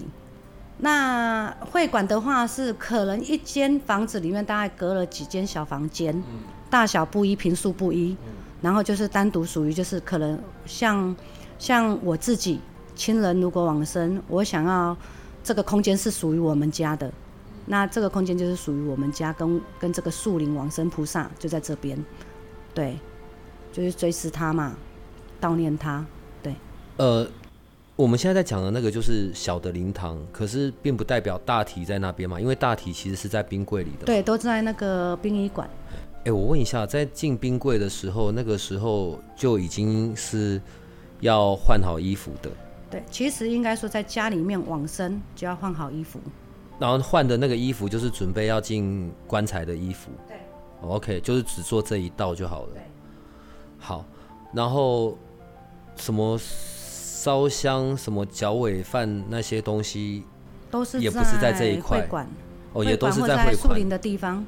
[0.78, 6.22] 那会馆的话，是可能一间房子里面大概隔了几间小房间，
[6.68, 8.16] 大小不一，平数不一，
[8.60, 11.14] 然后就是单独属于，就是可能像
[11.58, 12.60] 像我自己
[12.96, 14.96] 亲人如果往生，我想要
[15.44, 17.12] 这个空间是属于我们家的，
[17.66, 22.02] 那这个空间就是属于我们家跟跟这个树林往生菩萨就在这边，
[22.74, 22.98] 对。
[23.74, 24.76] 就是追思他嘛，
[25.40, 26.06] 悼念他，
[26.40, 26.54] 对。
[26.96, 27.26] 呃，
[27.96, 34.06] 我们现在在讲的那个就是小的灵堂，可是并不代表大体在那边嘛，因为大体其实是在冰柜里的。
[34.06, 35.68] 对，都在那个殡仪馆。
[36.18, 40.62] 哎、欸，我问一下，在进冰柜的时候，那个时候就已经是
[41.18, 42.48] 要换好衣服的。
[42.88, 46.20] 对，其实应该说在家里面往生就要换好衣服，
[46.78, 50.12] 然后换的那个衣服就是准备要进棺材的衣服。
[50.28, 50.36] 对。
[50.88, 52.76] OK，就是只做这一道就好了。
[53.84, 54.02] 好，
[54.54, 55.14] 然后
[55.94, 60.24] 什么烧香、什么脚尾饭那些东西，
[60.70, 62.08] 都是也不是在这一块，
[62.72, 64.42] 哦，也都是在树林的地方。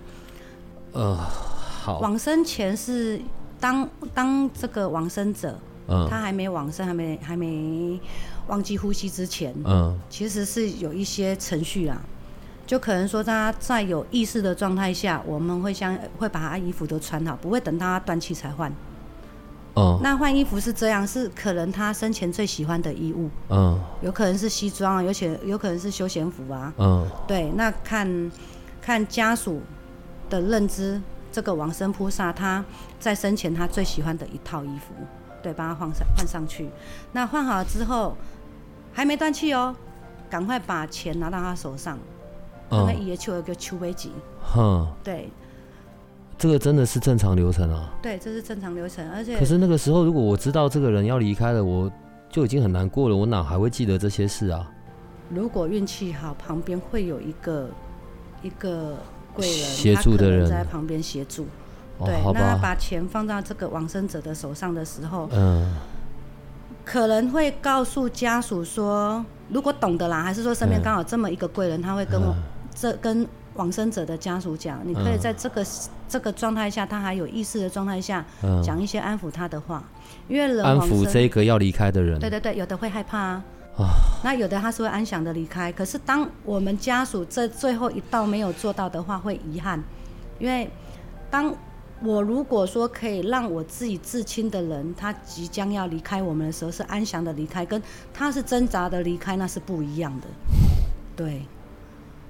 [0.92, 1.98] 呃，好。
[1.98, 3.20] 往生前是
[3.60, 8.00] 当当这个往生者，嗯，他还没往生，还没还没
[8.46, 12.00] 忘记呼吸之前，嗯，其实是有一些程序啊，
[12.66, 18.72] 就可能说他在有意识的状态下，我们会将会把他衣服都穿好，不会等他断气才换。
[19.78, 28.32] 嗯，那换衣服是这样，是可能他生前最喜欢的衣物，嗯，有可能是西装啊，有且有可能是休闲服啊，嗯，对，那看
[28.80, 29.60] 看家属
[30.30, 32.64] 的认知，这个往生菩萨他
[32.98, 34.94] 在生前他最喜欢的一套衣服，
[35.42, 36.70] 对，把它换上换上去，
[37.12, 38.16] 那换好了之后
[38.94, 39.76] 还没断气哦，
[40.30, 41.98] 赶快把钱拿到他手上，
[42.70, 44.10] 嗯，那也求了个求危急，
[44.42, 45.28] 哼，对。
[46.38, 47.90] 这个真的是正常流程啊？
[48.02, 51.90] 对，这是正常流程，而且可是那个时候，如果我知道这个人要离开了，我
[52.28, 54.70] 就已经很难过了，我哪还会记得这些事啊？
[55.30, 57.70] 如果运气好，旁边会有一个
[58.42, 58.96] 一个
[59.32, 61.46] 贵人协助的人在旁边协助。
[62.04, 65.74] 对，哦、那他把钱放到这个往生者的手上的时候，嗯，
[66.84, 72.42] 可能会告诉家属说，如果懂得啦，还是说身边刚好这么一个贵人，他会跟我、嗯、
[72.74, 73.26] 这跟。
[73.56, 75.66] 往生者的家属讲，你可以在这个、嗯、
[76.08, 78.24] 这个状态下，他还有意识的状态下，
[78.64, 79.82] 讲、嗯、一些安抚他的话，
[80.28, 82.18] 因为人安抚这个要离开的人。
[82.18, 83.44] 对对对，有的会害怕啊，
[83.78, 83.84] 啊
[84.22, 85.72] 那有的他是会安详的离开。
[85.72, 89.82] 可是当我们家属这最后一道没有做到的话，会遗憾，
[90.38, 90.70] 因为
[91.30, 91.54] 当
[92.02, 100.26] 我如果说可以让我自己至亲的人，他即将要离开我们的时候是安详的离开，跟他是挣扎的离开，那是不一样的，
[101.16, 101.42] 对。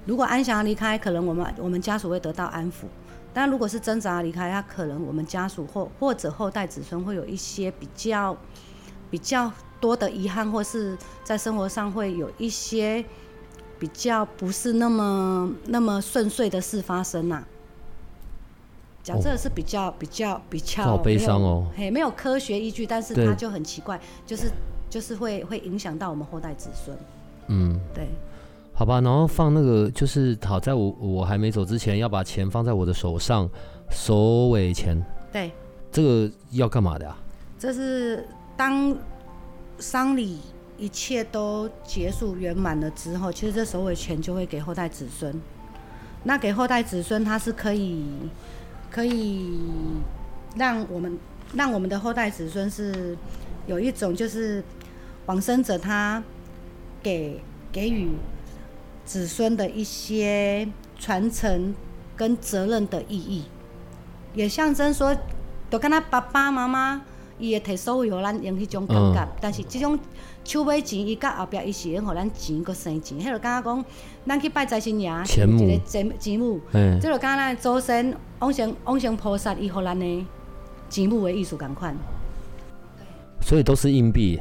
[0.07, 2.85] 如果安详离开，可能我们我们家属会得到安抚；
[3.33, 8.35] 但如果是挣扎离开，他可能我们家属或或者后代子孙会有一些比较
[9.11, 13.03] 比较多的遗憾，或是在生活上会有一些
[13.77, 17.47] 比较不是那么那么顺遂的事发生呐、啊。
[19.03, 24.49] 讲这个是比较比较比较好悲伤哦，嘿，没有科学依据，但是它就很奇怪，就是
[24.89, 26.97] 就是会会影响到我们后代子孙。
[27.47, 28.07] 嗯，对。
[28.77, 33.49] 好吧，然后放那个就是好，在我我还没走之前，要把钱放在我的手上，
[33.89, 35.03] 首尾钱。
[35.33, 35.51] 对，
[35.91, 37.17] 这个要干嘛的啊？
[37.57, 38.23] 这是
[38.55, 38.95] 当
[39.79, 40.37] 丧礼
[40.77, 45.33] 一切都结束圆满了之后，其实这首尾钱就会给后代子孙。
[46.21, 48.05] 那给后代子孙，他是可以
[48.91, 49.59] 可以
[50.55, 51.17] 让我们
[51.55, 53.17] 让我们的后代子孙是
[53.65, 54.63] 有一种就是
[55.25, 56.23] 往生者他
[57.01, 58.11] 给给予
[59.07, 60.67] 子孙的一些
[60.99, 61.73] 传承
[62.17, 63.45] 跟责任的意义，
[64.35, 65.15] 也象征说，
[65.71, 67.01] 就跟他爸爸妈妈。
[67.39, 69.97] 伊会摕所有予咱用迄种感觉，嗯、但是即种
[70.43, 73.85] 手尾钱，伊到后壁伊是用互咱钱搁生钱，迄个感觉讲，
[74.25, 76.59] 咱去拜财神爷，一个钱钱母，
[76.99, 80.25] 即个敢若咱祖先往生往生菩萨，伊予咱的
[80.89, 81.95] 钱母的意思共款。
[83.39, 84.39] 所以都是硬币。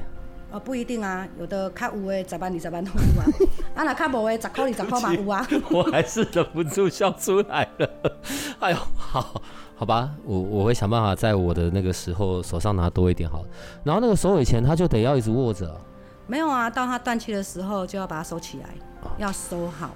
[0.50, 3.26] 哦，不一定啊，有的较有诶十万二十万都有啊，
[3.74, 5.46] 啊若较无诶十块二十块嘛有啊。
[5.70, 7.90] 我还是忍不住笑出来了，
[8.60, 9.42] 哎呦，好。
[9.78, 13.48] 好吧，我我会想办法在我的那个时候手上拿多一点好了。
[13.84, 15.78] 然后那个收尾钱他就得要一直握着。
[16.26, 18.70] 没有啊，到他断气的时候就要把它收起来，
[19.18, 19.90] 要收好。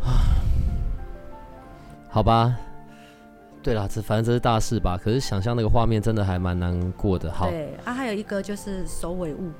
[2.08, 2.54] 好吧，
[3.64, 4.96] 对了，这反正这是大事吧。
[4.96, 7.28] 可是想象那个画面真的还蛮难过的。
[7.32, 9.50] 好，对啊，还有一个就是收尾物。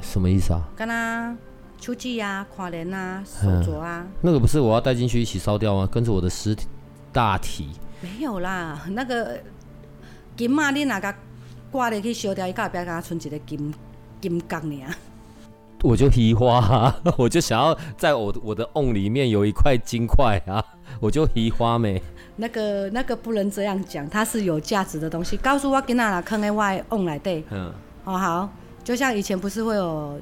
[0.00, 0.62] 什么意思啊？
[0.76, 1.36] 跟他
[1.78, 4.06] 秋季啊、跨年啊、手镯啊。
[4.20, 5.88] 那个不是我要带进去一起烧掉吗？
[5.90, 6.66] 跟着我的尸体
[7.12, 7.70] 大体。
[8.00, 9.38] 没有啦，那个
[10.36, 11.14] 金嘛，你哪个
[11.70, 13.74] 挂的去烧掉，伊个后边刚存一个金
[14.20, 14.82] 金刚呢？
[15.82, 20.62] 我就提花， 我就想要在我我的瓮里面有一块金块啊，
[21.00, 22.02] 我就提花没。
[22.36, 25.36] 那个那个不能这样讲，它是有价值的东西。
[25.38, 27.44] 告诉我，给哪哪坑的外瓮来对。
[27.50, 27.72] 嗯。
[28.04, 28.48] 哦好，
[28.90, 30.20] 就像以前不是会有。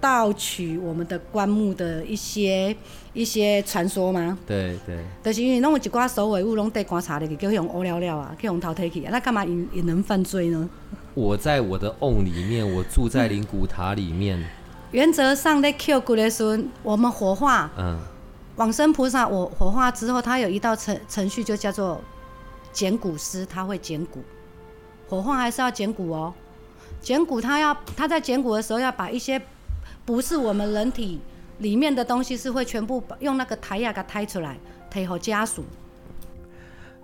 [0.00, 2.76] 盗取我们的棺木的一些
[3.12, 4.36] 一些传说吗？
[4.44, 10.68] 对对，就是因为弄有一寡首尾物拢得观察的，叫用乌了了啊，叫用偷提去，那干嘛也也能犯罪呢？
[11.14, 14.40] 我在我的瓮里面，我住在灵骨塔里面。
[14.40, 14.44] 嗯、
[14.90, 17.96] 原则上，在 Q 骨的时候，我们火化，嗯，
[18.56, 22.00] 往生菩萨，我火化之后，它有一道程程序，就叫做
[22.72, 24.20] 捡骨师，他会捡骨。
[25.08, 26.34] 火化还是要捡骨哦，
[27.02, 29.42] 捡骨他要他在捡骨的时候要把一些。
[30.04, 31.20] 不是我们人体
[31.58, 34.58] 里面的东西，是会全部用那个抬牙给抬出来，
[34.90, 35.62] 抬好家属。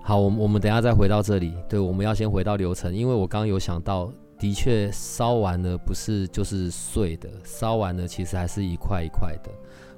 [0.02, 1.54] 好，我们我们等下再回到这里。
[1.68, 9.50] 对，我们要先回到流程，因为我刚有想到，的确烧完了不是就是碎的，烧完了其实还是一块一块的。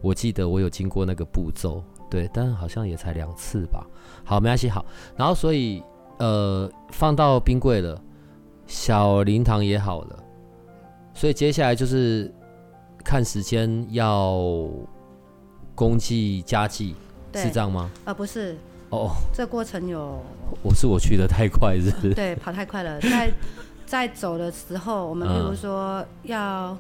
[0.02, 3.86] 我记得我有经过那个步骤，对，但好像也才两次吧。
[4.24, 4.68] 好，没关系。
[4.68, 4.84] 好，
[5.16, 5.82] 然后所以
[6.18, 7.98] 呃，放到冰柜了，
[8.70, 10.18] 小灵堂也好了，
[11.12, 12.32] 所以接下来就是。
[13.02, 14.68] 看时间要
[15.74, 16.94] 公祭家祭，
[17.34, 17.90] 是这样吗？
[18.04, 18.52] 呃，不是。
[18.90, 20.22] 哦哦，这过程有。
[20.62, 22.14] 我是我去的太快，是不是？
[22.14, 23.00] 对，跑太快了。
[23.00, 23.32] 在
[23.86, 26.78] 在走的时候，我们比如说要、嗯、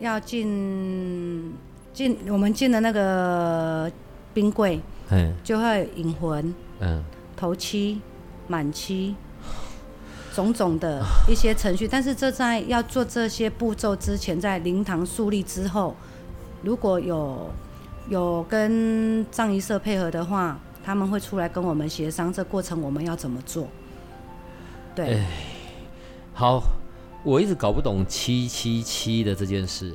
[0.00, 1.54] 要进
[1.92, 3.88] 进，我们进的那个
[4.34, 7.00] 冰柜，嗯，就会引魂，嗯，
[7.36, 8.00] 头七
[8.48, 9.14] 满七。
[10.34, 15.94] 种种的一些程序，但是这在要做这些步骤之前，在灵堂树立之后，
[16.62, 17.50] 如果有
[18.08, 23.68] 有跟葬仪社配合的话，他们会出来跟我们协商这过程我们要怎么做。
[24.94, 25.22] 对，
[26.34, 26.62] 好，
[27.22, 29.94] 我一直搞不懂七七七的这件事。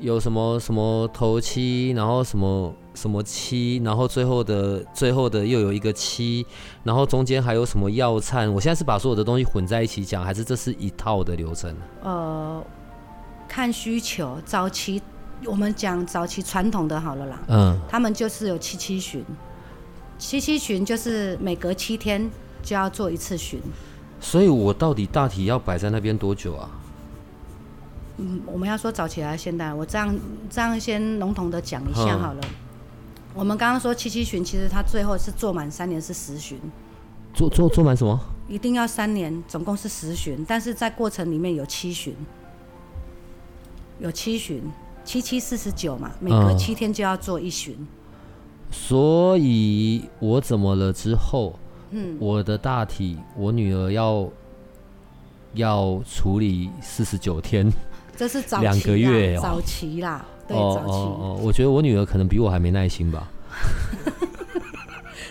[0.00, 6.46] 有什么什么头七，然后什么什么七，然后最后的最后的又有一个七，
[6.84, 8.50] 然后中间还有什么药膳？
[8.52, 11.74] 我现在是把所有的东西混在一起讲，还是这是一套的流程？
[12.02, 12.62] 呃，
[13.48, 14.38] 看需求。
[14.44, 15.00] 早期
[15.44, 19.24] 我们讲早期传统的好了啦，嗯，他们就是有七七巡，
[20.18, 22.30] 七七巡就是每隔七天
[22.62, 23.60] 就要做一次巡。
[24.20, 26.70] 所以我到底大体要摆在那边多久啊？
[28.18, 29.72] 嗯，我们要说早期还是现代？
[29.72, 30.14] 我这样
[30.48, 32.40] 这样先笼统的讲一下好了。
[32.42, 32.48] 嗯、
[33.34, 36.58] 我们刚刚说七七巡，其实他最后是做满三年是十巡。
[37.32, 38.18] 做做做满什么？
[38.46, 42.14] 一定要三年，总共是十巡，但是在过程里面有七巡，
[43.98, 44.62] 有七巡，
[45.02, 47.74] 七七四十九嘛，每隔七天就要做一巡。
[47.78, 47.86] 嗯、
[48.70, 51.58] 所以我怎么了之后，
[51.90, 54.28] 嗯，我的大体，我女儿要
[55.54, 57.66] 要处理四十九天。
[58.14, 60.22] 这是早期两个月，早期啦，
[60.52, 60.92] 对，早期。
[60.92, 63.28] 哦哦，我觉得我女儿可能比我还没耐心吧。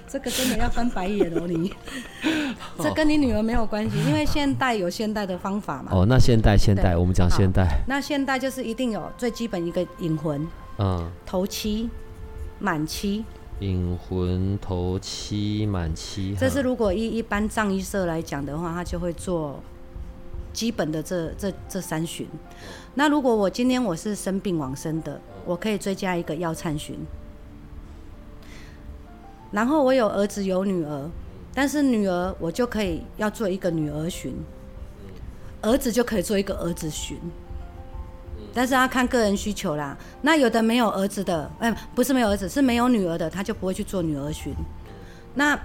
[0.07, 1.73] 这个真的要翻白眼哦，你。
[2.77, 5.91] 这跟你女儿没有关系，因为现代有现代的方法嘛。
[5.91, 7.81] 哦，那现代现代，我们讲现代。
[7.87, 10.45] 那现代就是一定有最基本一个引魂，
[10.79, 11.89] 嗯，头七，
[12.59, 13.23] 满七。
[13.59, 19.61] 引魂头七满七，这是如果一一般葬仪社来讲的话，他就会做。
[20.53, 22.27] 基本的这这这三巡，
[22.95, 26.97] 那如果我今天我是生病往生的，我可以追加一个药忏巡。
[29.51, 31.09] 然后我有儿子有女儿，
[31.53, 34.33] 但是女儿我就可以要做一个女儿巡，
[35.61, 37.17] 儿子就可以做一个儿子巡，
[38.53, 39.97] 但是要看个人需求啦。
[40.21, 44.53] 那有的没有儿子的，哎，不是没有儿子，是没有女儿的，他就不会去做女儿巡。
[45.33, 45.57] 那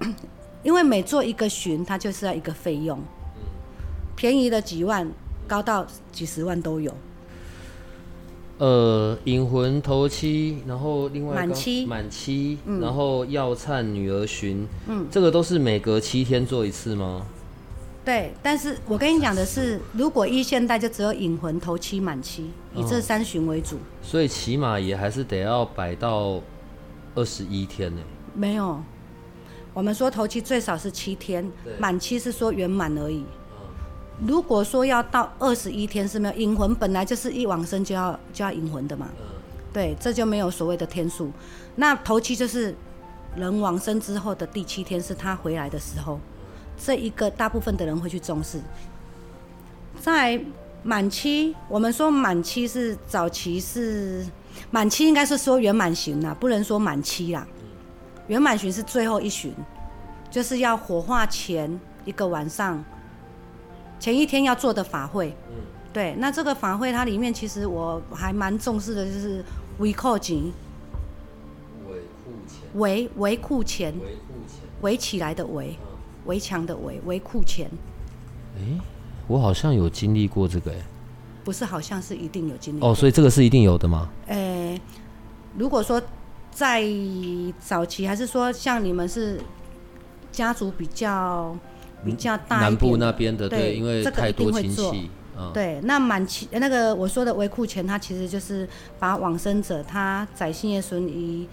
[0.62, 2.98] 因为每做一个巡，他就是要一个费用，
[4.16, 5.10] 便宜的几万，
[5.46, 6.94] 高到几十万都有。
[8.58, 17.26] 呃，引魂头七，然后另外满七，满七，嗯、然后药灿女儿巡，嗯，这个都是每隔七天做一次吗？
[18.04, 26.40] 对，但是我跟你讲的是，如果一现代就只有引魂头七满七，以这三巡为主，哦，所以起码也还是得要摆到
[27.16, 28.00] 二十一天呢。
[28.34, 28.78] 没有，
[29.72, 33.24] 我们说头七最少是七天，满七是说圆满而已。
[34.20, 39.08] 如果说要到二十一天是没有引魂，本来就是一往生就要就要引魂的嘛，
[39.72, 41.32] 对，这就没有所谓的天数。
[41.74, 42.74] 那头七就是
[43.34, 46.20] 人往生之后的第七天，是他回来的时候，
[46.78, 48.60] 这一个大部分的人会去重视。
[50.00, 50.40] 在
[50.84, 54.24] 满期，我们说满期是早期是
[54.70, 57.44] 满期，应该是说圆满巡啦，不能说满期啦。
[58.28, 59.52] 圆满巡是最后一旬，
[60.30, 62.82] 就是要火化前一个晚上。
[64.00, 65.56] 前一天要做的法会，嗯，
[65.92, 69.42] 对，那这个法会它里面其实我还蛮重视的，就是
[69.78, 70.52] 围库钱，
[72.74, 73.94] 围围库钱，
[74.82, 75.74] 围起来的围，
[76.26, 77.70] 围墙的围，围库钱。
[78.56, 78.60] 哎，
[79.26, 80.76] 我好像有经历过这个，哎，
[81.42, 82.84] 不是，好像是一定有经历。
[82.84, 84.10] 哦，所以这个是一定有的吗？
[84.26, 84.78] 哎，
[85.56, 86.02] 如果说
[86.50, 86.84] 在
[87.58, 89.40] 早期，还是说像你们是
[90.30, 91.56] 家族比较。
[92.04, 95.10] 比较大南部那边的，对，因为太多亲戚。
[95.52, 98.68] 对，那满期那个我说的围库钱，它其实就是
[99.00, 101.48] 把往生者他在生的时候，伊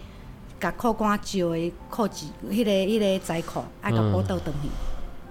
[0.59, 4.69] 甲库官借的库几，迄个迄个财库，爱个补到等去。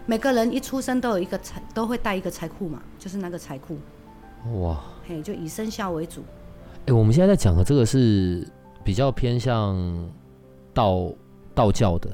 [0.04, 3.78] 每个人一出生都有一个财，都会带一个财库嘛，就是那个财库。
[4.60, 6.22] 哇，嘿，就以生肖为主。
[6.80, 8.44] 哎、欸，我们现在在讲的这个是
[8.82, 9.78] 比较偏向
[10.74, 11.08] 道
[11.54, 12.10] 道教的。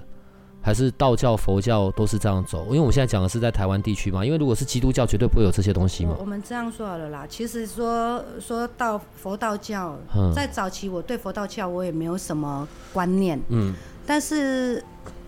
[0.66, 4.26] 还是道教、佛教都是这样走，因为我们现在讲的是在台湾地区嘛。
[4.26, 6.16] 因为如果是基督教，绝对不会有这些东西嘛。
[6.18, 9.96] 我，我们这样说好了啦，其实说说到佛道教，
[10.34, 13.72] 在早期我对佛道教我也没有什么观念，嗯，
[14.04, 14.82] 但是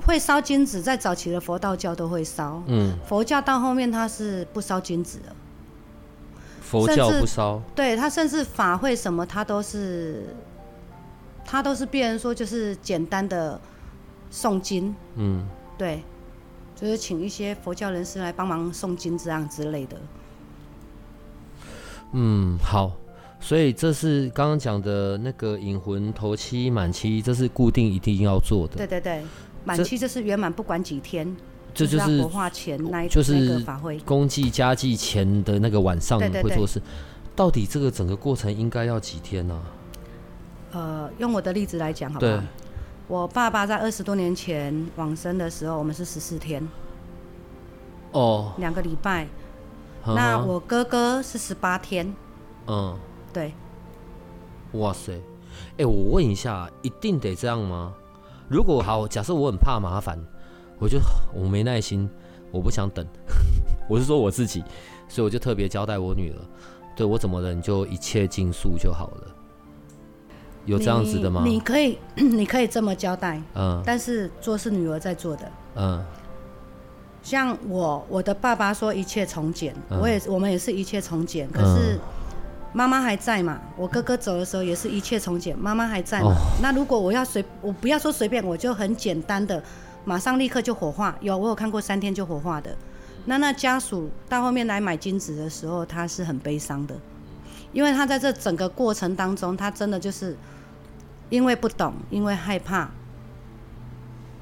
[0.05, 5.27] 会烧金纸，在早期的佛道教都会烧，嗯，佛教到后面它是不烧金纸的，
[6.61, 10.35] 佛教不烧，对，他甚至法会什么，他都是，
[11.45, 13.61] 他都是变成说就是简单的。
[14.31, 16.03] 诵经，嗯，对，
[16.75, 19.97] 就是请一些佛教人士来帮忙诵经这样之类的。
[22.13, 22.93] 嗯，好，
[23.41, 28.77] 所以这是刚刚讲的那个引魂头七满七，这是固定一定要做的。
[28.77, 29.23] 对对对，
[29.65, 31.37] 满七就是圆满，不管几天，
[31.75, 36.81] 这就是火化前那一就是那个法会，公祭家祭前的那个晚上会做事。
[37.37, 39.55] 到底这个整个过程应该要几天呢？
[39.55, 39.63] 啊？
[40.73, 42.43] 呃，用我的例子来讲，好不好？
[43.09, 46.63] 我爸爸在二十多年前往生的时候，我们是十四天，
[48.13, 49.27] 哦，两个礼拜。
[50.03, 52.15] 呵呵，那我哥哥是十八天，
[52.67, 52.97] 嗯，
[53.33, 53.55] 对。
[54.73, 57.95] 哇塞，哎、欸，我问一下，一定得这样吗？
[58.47, 60.19] 如果好，假设我很怕麻烦，
[60.79, 60.99] 我就
[61.35, 62.09] 我没耐心，
[62.53, 63.07] 我不想等，
[63.89, 64.63] 我是说我自己，
[65.09, 66.37] 所以我就特别交代我女儿，
[66.95, 69.35] 对我怎么的，你就一切尽速就好了。
[70.69, 71.43] 有这样子的吗？
[71.45, 73.41] 你，你可以， 你可以这么交代。
[73.55, 73.83] 嗯。
[73.85, 75.51] 但是做是女儿在做的。
[75.77, 76.05] 嗯。
[77.23, 81.51] 像我，我的爸爸说一切从简，嗯、我也，我们也是一切从简。
[81.51, 81.99] 可是
[82.73, 83.61] 妈妈还在嘛？
[83.77, 86.29] 我哥哥走的时候也是一切从简，妈妈还在嘛？
[86.29, 89.63] 哦、那如果我要随，我不要说随便，我就很简单的，
[90.05, 91.15] 马上立刻就火化。
[91.21, 92.75] 有，我有看过三天就火化的。
[93.27, 96.95] 那那家属到后面来买金子的时候，他是很悲伤的，
[97.73, 100.37] 因为他在这整个过程当中，他真的就是。
[101.31, 102.89] 因为不懂，因为害怕，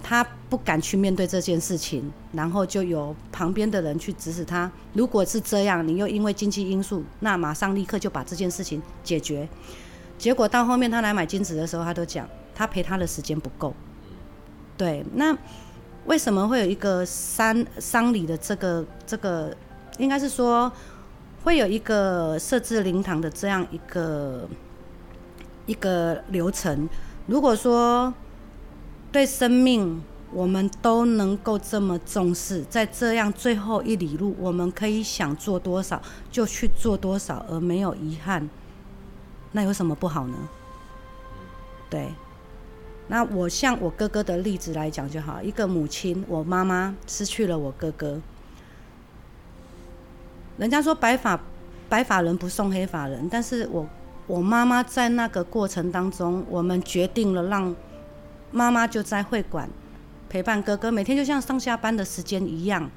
[0.03, 4.71] 他不敢去面对这件事情，然后就有旁边的人去指使他。
[4.93, 9.49] 如果是这样，你又因为经济因素，那马上立刻就把这件事情解决。
[10.17, 13.75] 结果到后面他来买金子的时候，他都讲他陪他的时间不够。
[14.77, 15.37] 对，那
[16.05, 19.53] 为什么会有一个丧丧礼的这个这个，
[19.99, 20.71] 应该是说
[21.43, 24.49] 会有一个设置灵堂的这样一个。
[25.67, 26.89] 一个流程，
[27.27, 28.13] 如果说
[29.13, 30.03] 对生命
[30.33, 36.01] 我们都能够这么重视，在这样最后一里路，我们可以想做多少
[36.31, 38.49] 就去做多少，而没有遗憾，
[39.53, 40.37] 那有什么不好呢？
[41.89, 42.09] 对，
[43.09, 48.21] 那我像我哥哥的例子来讲就好，一个母亲，我妈妈失去了我哥哥。
[50.59, 51.41] 人家说白发
[51.89, 53.89] 白发人不送黑发人，但是我
[54.27, 57.75] 我妈妈在那个过程当中，我们决定了让
[58.51, 59.69] 妈妈就在会馆
[60.29, 62.91] 陪伴哥哥，每天就像上下班的时间一样，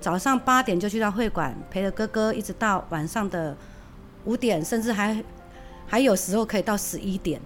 [0.00, 3.56] 早上八点就去到会馆陪着哥哥，一直到晚上的
[4.24, 5.24] 五点，甚至还
[5.86, 7.40] 还有时候可以到十一点，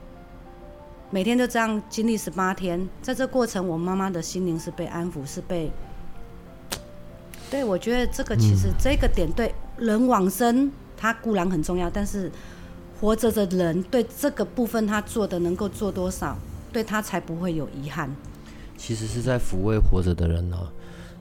[1.11, 5.71] 每天就这样经历十八天，在这过程，我妈妈的心灵是被安抚，是被。
[7.49, 12.33] 对，我觉得这个其实这个点对人往生，它固然很重要，但是
[13.03, 16.39] 活着的人对这个部分他做的能够做多少，
[16.73, 18.09] 对他才不会有遗憾。
[18.77, 20.57] 其实是在抚慰活着的人呢、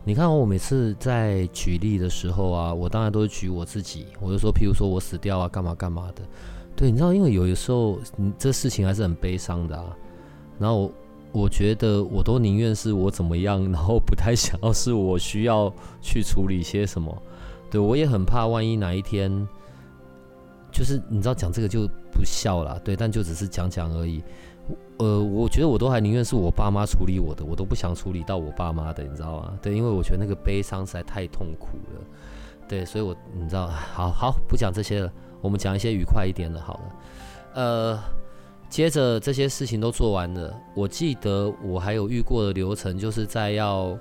[0.04, 6.22] 你看我每次在举例的时候啊，我当然都是举我自己，我就说，譬如说我死掉啊，干嘛干嘛的。
[6.76, 7.98] 对，你知道，因为有的时候，
[8.38, 9.98] 这事情还是很悲伤的啊。
[10.60, 10.92] 然后。
[11.34, 17.24] 我觉得我都宁愿是我怎么样，然后不太想要是我需要去处理些什么。
[17.70, 19.48] 对，我也很怕，万一哪一天，
[20.72, 24.24] 就是你知道讲这个就不笑了，对，但就只是讲讲而已。
[24.98, 29.54] 呃，我觉得我都还宁愿是我爸妈处理我的，我都不想处理到我爸妈的，你知道吗？
[29.62, 32.02] 对，因为我觉得那个悲伤实在太痛苦了。
[32.68, 35.12] 对，所以我你知道，好好不讲这些了，
[35.42, 36.82] 我们讲一些愉快一点的，好了。
[37.56, 38.00] 呃。
[38.70, 44.00] 接着这些事情都做完了，我记得我还有遇过的流程，就是在要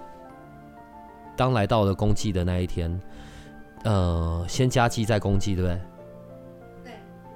[1.36, 3.00] 当来到了公祭的那一天，
[3.82, 5.80] 呃，先加祭再公祭，对不对？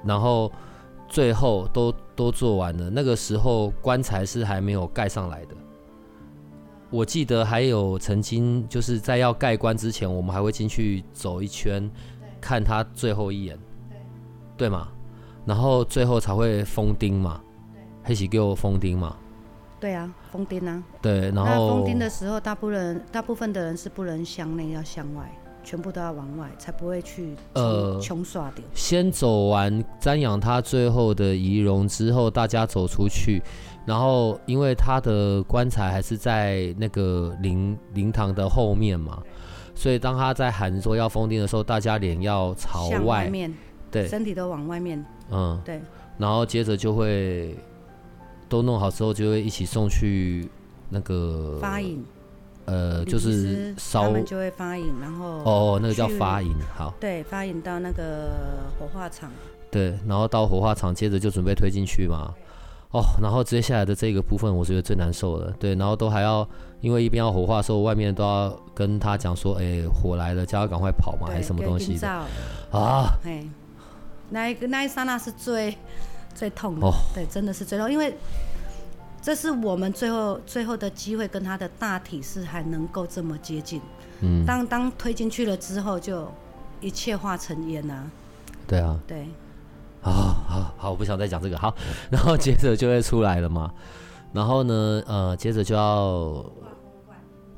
[0.05, 0.09] 对。
[0.09, 0.53] 然后
[1.09, 5.55] 最后都都做完了，那个时候棺材是还没有盖上来的。
[6.91, 11.91] 我记得还有曾经就是在要盖棺之前，我们还会进去走一圈，
[12.41, 13.97] 看他最后一眼，对，
[14.57, 14.89] 对吗？
[15.45, 17.41] 然后最后才会封钉嘛，
[18.05, 19.17] 黑喜给我封钉嘛。
[19.81, 20.83] 对啊，封钉啊。
[21.03, 25.31] 对，然后封钉的时候，大部分人大部分的人是不能向内，要向外，
[25.65, 28.65] 全部都要往外，才不会去呃穷耍掉。
[28.75, 33.43] 先走完瞻仰他最后的仪容之后，大家走出去，
[33.87, 39.23] 然后因为他的棺材还是在那个灵灵堂的后面嘛，
[39.75, 43.53] 所以当他在喊说要封钉的时候，大家脸要朝外，外面，
[43.91, 45.05] 对，身体都往外面。
[45.31, 45.81] 嗯，对，
[46.19, 47.57] 然后接着就会
[48.49, 50.47] 都弄好之后，就会一起送去
[50.91, 52.05] 那个发引，
[52.67, 58.31] 呃，就是烧，他们就会发引，然后哦，那个叫发引，好，对，发引到那个
[58.79, 59.31] 火化场，
[59.71, 62.33] 对，然后到火化场，接着就准备推进去嘛，
[62.91, 66.49] 哦，然后接下来的这个部分，我觉得最难受了，对，然后都还要，
[66.81, 72.09] 因为一边要火化的时候，外面都要跟他讲说，哎，火来了，叫他赶快跑嘛，还是什么东西的。
[72.71, 73.19] 啊？
[74.31, 75.77] 那一个那一刹那是最
[76.35, 76.95] 最痛的，oh.
[77.15, 78.17] 对，真的是最痛，因为
[79.25, 83.81] 这是我们最后最后的机会，跟他的大体是还能够这么接近。
[84.21, 86.31] 嗯，当当推进去了之后，就
[86.79, 88.05] 一切化成烟啊。
[88.67, 89.27] 对啊，对。
[90.03, 91.57] 好好好，我不想再讲这个。
[91.57, 91.75] 好，
[92.13, 93.73] 然后接着就会出来了嘛。
[94.35, 96.45] 然后呢，呃，接着就要，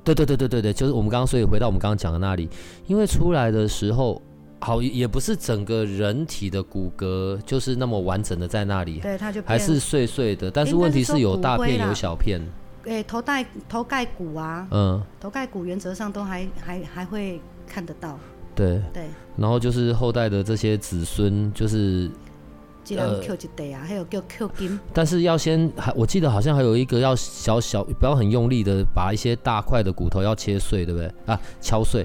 [0.05, 2.49] 对对对对对对，就是我们刚刚所以回到我们刚刚讲的那里，
[2.87, 4.23] 因为出来的时候。
[4.67, 10.51] 好，也不是整个人体的骨骼就是那么完整的在那里，对，它就还是碎碎的。
[10.51, 12.41] 但是问题是有大片有小片。
[12.85, 18.19] 哎、欸，头盖头盖骨啊，嗯，头盖骨原则上都还还还会看得到。
[18.57, 19.05] 对对。
[19.37, 22.11] 然后就是后代的这些子孙，就是
[22.97, 24.81] 呃 Q 一代啊，还有叫 Q 金。
[24.93, 31.09] 但是要先还，我记得好像还有一个要小小，不要很用力的把一些大块的骨头要切碎，对不对？
[31.27, 32.05] 啊，敲碎。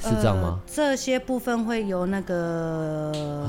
[0.00, 0.58] 是这样吗？
[0.58, 3.48] 呃、这些部分会由那个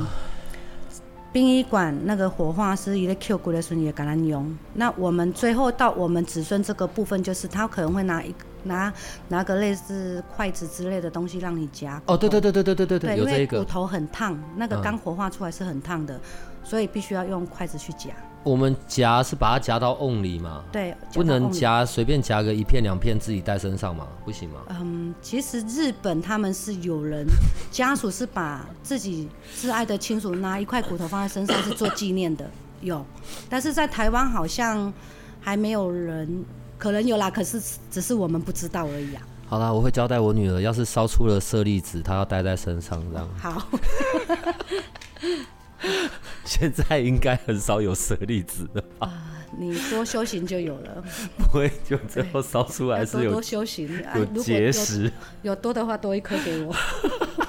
[1.33, 4.53] 殡仪馆那个火化师一个 Q 骨的时候也给他用。
[4.73, 8.93] 那我们最后到我们子孙这个部分，就是他可能会拿一拿
[9.28, 12.01] 拿个类似筷子之类的东西让你夹。
[12.05, 13.59] 哦，对对对对对对对对，有这个。
[13.59, 16.22] 骨头很烫，那个刚火化出来是很烫的，嗯，
[16.64, 18.09] 所以必须要用筷子去夹。
[18.43, 20.64] 我们夹是把它夹到瓮里嘛？
[20.72, 24.07] 对，不能夹随便夹个一片两片自己带身上嘛？
[24.26, 24.62] 不行吗？
[24.70, 27.24] 嗯，其实日本他们是有人
[27.70, 32.49] 家属是把自己挚爱的亲属拿一块骨头放在身上是做纪念的，
[32.82, 33.05] 有。
[33.47, 34.91] 但是在台湾好像
[35.39, 36.43] 还没有人，
[36.82, 37.61] 可能有啦，可是
[37.91, 39.21] 只是我们不知道而已啊。
[39.47, 43.29] 好啦，我会交代我女儿，要是烧出了舍利子，她要带在身上这样。
[43.38, 43.67] 好。
[46.43, 49.05] 现在应该很少有舍利子了吧？
[49.05, 49.13] 啊，
[49.59, 51.03] 你多修行就有了。
[51.38, 55.11] 不会，就最后烧出来是有多修行，有结石。
[55.43, 56.75] 有多的话，多一颗给我。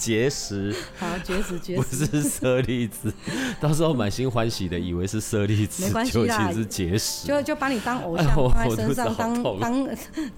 [0.00, 3.12] 结石，好结石 结石，不是舍利子，
[3.60, 9.88] 到时候满心欢喜的以为是舍利子，没关系啦，是结石，就就把你当偶像放在身上，当当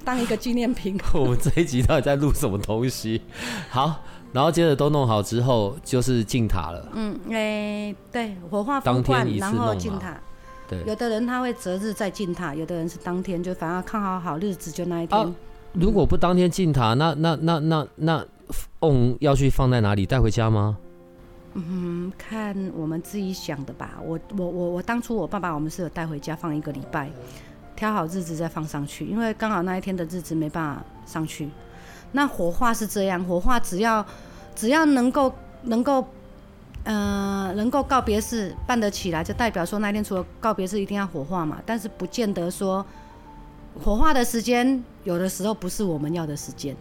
[0.05, 0.99] 当一个纪念品。
[1.15, 3.23] 我们这一集到底在录什么东西？
[3.71, 4.03] 好，
[4.33, 6.89] 然后接着都弄好之后，就是进塔了。
[6.95, 10.21] 嗯，哎、欸，对，火化封罐，然后进塔。
[10.69, 15.19] 对，有的人他会择日再进塔，有的人是当天就反正看好好日子就那一天。
[15.21, 15.33] 啊
[15.75, 18.23] 如果不当天进塔，那那那那那
[18.81, 20.05] 瓮要去放在哪里？
[20.07, 20.79] 带回家吗？
[21.55, 23.99] 嗯，看我们自己想的吧。
[24.05, 27.11] 我我我我当初我爸爸我们是有带回家放一个礼拜，
[27.77, 31.49] 挑好日子再放上去，因为刚好那一天的日子没办法上去。
[32.13, 34.05] 那火化是这样，火化只要
[34.55, 35.33] 只要能够
[35.63, 36.07] 能够
[36.85, 42.85] 呃能够告别式办得起来，就代表说那天除了告别式一定要火化嘛，但是不见得说。
[43.83, 46.77] 火化的时间有的时候不是我们要的时间，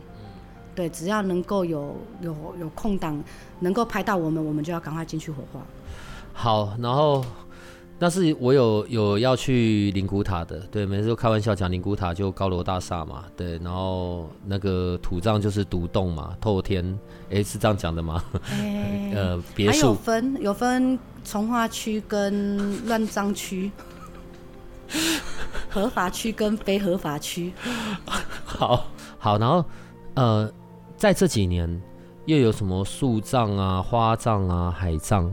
[0.74, 3.24] 对，只要能够有有有空档，
[3.60, 5.62] 能够拍到我们，我们就要赶快进去火化。
[6.34, 7.24] 好，然后
[8.00, 16.84] 那是我有有要去灵骨塔的，对，每次都开玩笑讲灵骨塔就高楼大厦嘛，对，然后那个土葬就是独栋嘛，透天，
[17.30, 18.24] 哎、欸，是这样讲的吗？
[18.60, 19.72] 欸、 呃，别墅。
[19.72, 23.72] 还有分有分从化区跟乱葬区。
[25.70, 27.54] 合法区跟非合法区，
[28.44, 29.64] 好好，然后
[30.16, 30.52] 呃，
[31.02, 31.82] 在这几年
[32.26, 35.32] 又有什么树葬啊、花葬啊、海葬？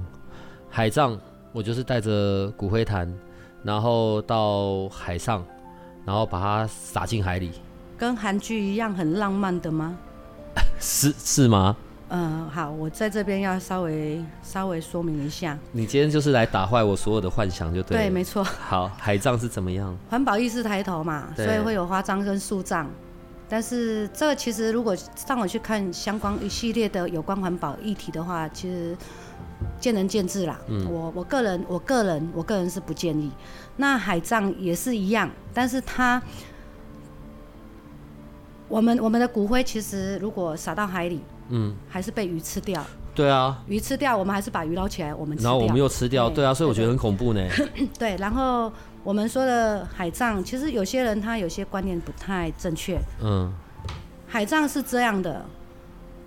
[0.71, 1.21] 海葬
[1.53, 3.15] 我就是带着骨灰坛，
[3.63, 5.45] 然后到海上，
[6.07, 7.51] 然后把它撒进海里，
[7.99, 9.95] 跟韩剧一样很浪漫的吗？
[10.81, 11.77] 是 是吗？
[12.09, 15.59] 嗯，好，我在这边要稍微稍微说明一下。
[15.73, 18.03] 你今天就是来打坏我所有的幻想，就对了。
[18.05, 18.43] 对，没错。
[18.43, 19.95] 好，海葬是怎么样？
[20.09, 22.91] 环保意识抬头嘛，所以会有花葬跟树葬。
[23.49, 28.97] 但是这个其实如果上网去看相关一系列的有关环保议题的话，其实
[29.81, 30.59] 见仁见智啦。
[30.69, 33.31] 嗯，我我个人我个人我个人是不建议。
[33.77, 36.21] 那海葬也是一样，但是它
[38.69, 41.21] 我们我们的骨灰其实如果撒到海里。
[41.51, 42.85] 嗯，还是被鱼吃掉。
[43.15, 45.51] 对啊，鱼吃掉，我们还是把鱼捞起来，我们吃掉。
[45.51, 47.43] 然后我们又吃掉，对，对啊，所以我觉得很恐怖呢。
[47.99, 48.71] 对，然后
[49.05, 52.99] 我们说的海葬，其实有些人他有些观念不太正确。
[53.23, 53.53] 嗯，
[54.27, 55.45] 海葬是这样的，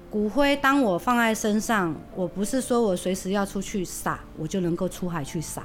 [0.09, 5.63] 骨灰当我放在身上，我不是说我随时要出去撒，我就能够出海去撒。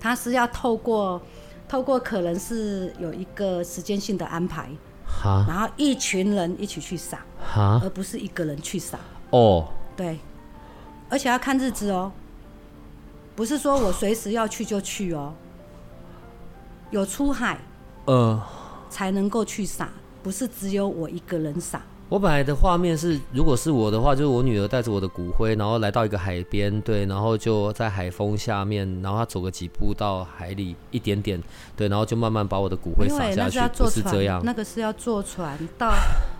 [0.00, 1.20] 他是要透过，
[1.68, 4.68] 透过可能是有一个时间性的安排。
[5.04, 8.98] 哈，然后一群人一起去撒，哈，而不是一个人去撒。
[9.30, 10.18] 哦，对，
[11.08, 12.12] 而且要看日子哦，
[13.34, 15.32] 不是说我随时要去就去哦，
[16.90, 17.58] 有出海，
[18.06, 18.42] 呃，
[18.88, 19.88] 才能够去撒，
[20.22, 21.80] 不是只有我一个人撒。
[22.08, 31.38] 我本来的画面是，如果是我的话，就是我女儿带着我的骨灰，然后来到一个海边，对，然后就在海风下面，然后她走个几步到海里一点点，
[31.76, 34.40] 对，然后就慢慢把我的骨灰撒下去，不是这样。
[34.42, 35.92] 那个是要坐船到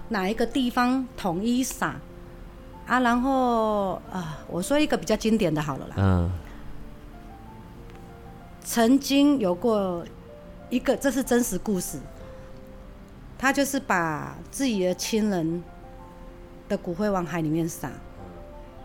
[0.09, 1.95] 哪一个地方统一撒
[2.87, 3.01] 啊？
[3.01, 5.95] 然后啊，我说一个比较经典的好了啦。
[5.99, 6.31] 嗯。
[8.65, 10.05] 曾经有过
[10.71, 11.99] 一个，这是真实故事。
[13.39, 15.63] 他就是把自己的亲人
[16.69, 17.89] 的骨灰往海里面撒，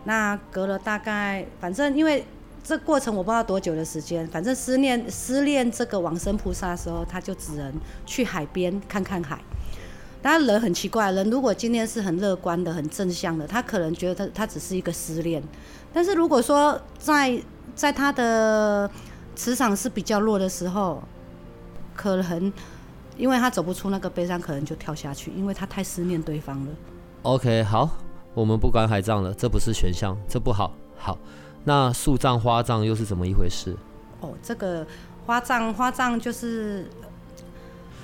[0.04, 2.24] 那隔了大概，反正因为
[2.62, 7.74] 这过程我不知道多久的时间，反正思念思念这个往生菩萨的时候，他就只能
[8.06, 9.40] 去海边看看海。
[10.22, 15.42] 当然人很奇怪，人如果今天是很乐观的、很正向的，他可能觉得他他只是一个思念，
[15.92, 17.42] 但是如果说在
[17.74, 18.88] 在他的
[19.34, 21.02] 磁场是比较弱的时候，
[21.94, 22.52] 可能。
[23.16, 26.72] 因为他走不出那个悲伤，可能就跳下去，因为他太思念对方了。
[27.22, 27.88] OK，好，
[28.34, 30.74] 我们不管海葬了，这不是选项，这不好。
[30.96, 31.16] 好，
[31.62, 33.76] 那树葬、花葬又是怎么一回事？
[34.18, 34.84] 哦，这个
[35.24, 36.90] 花葬，花葬就是，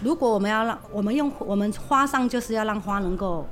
[0.01, 3.45] 如果我们要让我们用我们花葬，就是要让花能够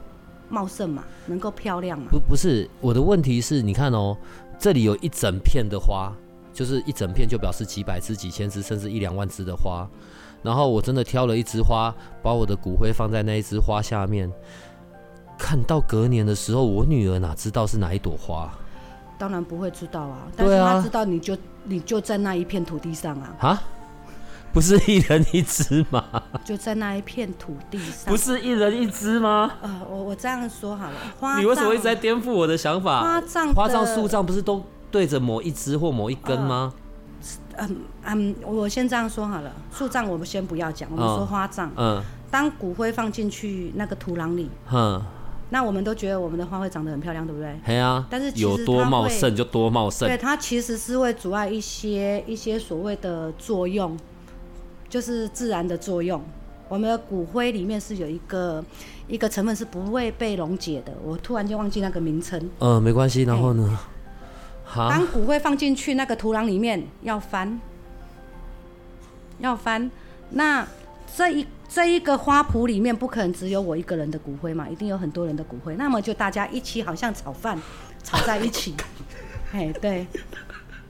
[0.48, 2.06] 茂盛嘛，能够漂亮嘛。
[2.08, 4.16] 不，不是，我的问题是你看哦，
[4.60, 6.12] 这里有一整片的花，
[6.54, 9.84] 就是一整片就表示几百只、几千只，甚至一两万只的花。
[10.42, 14.30] 然后我真的挑了一枝花，把我的骨灰放在那一枝花下面。
[15.38, 18.50] 看到隔年的时候，我女儿哪知道是哪一朵花？
[19.18, 20.26] 当然不会知道啊。
[20.36, 23.34] 但是她知道你就你就在那一片土地上啊。
[23.40, 23.62] 啊？
[24.50, 26.02] 不是一人一枝吗？
[26.42, 28.06] 就在那一片土地上。
[28.06, 29.52] 不是一人一枝吗？
[29.60, 30.96] 呃，我我这样说好了。
[31.20, 33.00] 花你为什么一直在颠覆我的想法？
[33.00, 36.72] 花葬、花葬、树葬不是都对着某一枝或某一根吗？
[36.74, 36.87] 呃
[37.56, 41.70] 嗯嗯，我先这样说好了，树葬我们先不要讲，我们说花葬。
[41.76, 42.00] 嗯，
[42.30, 45.02] 当骨灰放进去那个土壤里，嗯，
[45.50, 47.58] 那我们都觉得我们的花会长得很漂亮，对不对？
[47.66, 48.06] 对啊。
[48.08, 50.08] 但是有多茂盛就多茂盛。
[50.08, 53.98] 对，它其实是会阻碍一些一些所谓的作用，
[54.88, 56.22] 就是自然的作用。
[56.68, 58.62] 我们的骨灰里面是有一个
[59.08, 62.38] 一个成分是不会被溶解的，我突然间忘记那个名称。
[62.60, 63.22] 嗯、呃，没关系。
[63.22, 63.68] 然后呢？
[63.74, 63.88] 好。
[64.88, 67.58] 当骨灰放进去那个土壤里面，要翻，
[69.38, 69.90] 要翻。
[70.30, 70.66] 那
[71.16, 75.74] 这一这一个花圃里面不可能只有我一个人的骨灰嘛，一定有很多人的骨灰。
[75.76, 77.58] 那么就大家一起好像炒饭，
[78.04, 78.74] 炒在一起。
[79.52, 80.06] 哎，对。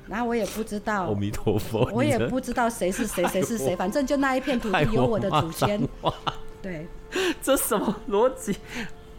[0.08, 5.80] 然后我也不知道，阿弥陀佛，我也不知道谁是谁，谁是谁， 反正就那一片土地有我的祖先。
[6.62, 6.88] 对，
[7.42, 8.56] 这什么逻辑？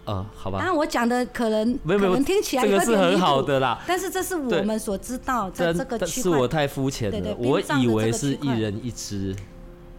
[0.10, 0.58] 呃，好吧。
[0.58, 6.32] 当然我讲的可能没有没有，可能听起来这个是很好的啦，但是这是我们所知道在这个区块。
[6.32, 9.36] 是我太肤浅了，我以为是一人一支。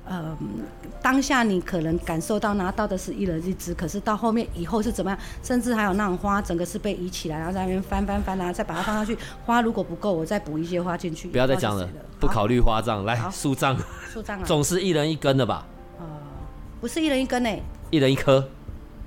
[0.05, 0.37] 呃，
[1.01, 5.21] 当下你可能感受到拿到的是一人一支，可是到后面以后是怎么样？
[5.45, 9.17] 甚至还有那种花，整个是被移起来，然后在那边翻翻翻然后，再把它放上去。
[9.47, 11.29] 花如果不够，我再补一些花进去。
[11.29, 11.89] 不要再讲了，
[12.19, 13.77] 不考虑花葬，来树葬。
[14.13, 15.65] 树葬啊，总是一人一根的吧？
[16.81, 18.49] 不是一人一根诶，一人一颗。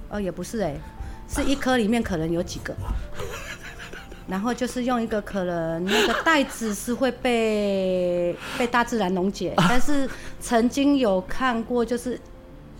[0.09, 0.79] 哦，也不是诶，
[1.27, 2.73] 是一颗里面可能有几个。
[4.25, 10.09] 然后就是用一个可能那个袋子是会被被大自然溶解， 但是
[10.39, 12.19] 曾经有看过，就是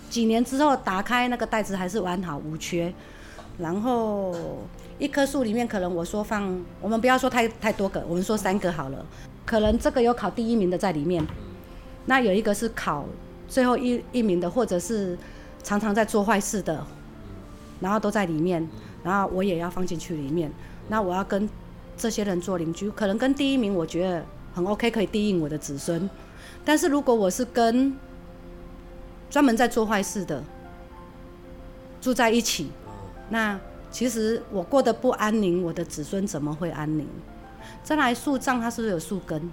[0.10, 2.94] 几年之后打开那个袋子还是完好无缺。
[3.58, 4.34] 然后
[4.98, 9.06] 一棵树里面可能我说放，我们不要说太太多个，我们说三个好了。
[9.46, 11.24] 可能这个有考第一名的在里面，
[12.06, 13.06] 那有一个是考
[13.50, 15.18] 最后一一名的，或者是
[15.62, 16.88] 常常在做坏事的，
[17.84, 18.66] 然后都在里面，
[19.04, 20.50] 然后我也要放进去里面。
[20.88, 21.50] 那我要跟
[21.98, 24.26] 这些人做邻居，可能跟第一名我觉得
[24.56, 26.10] 很 OK，可以低应我的子孙。
[26.64, 27.94] 但是如果我是跟
[29.30, 30.42] 专门在做坏事的
[32.00, 32.72] 住在一起，
[33.30, 33.60] 那
[33.92, 37.06] 其实我过得不安宁，我的子孙怎么会安宁？
[37.84, 39.52] 再来树葬，它是不是有树根？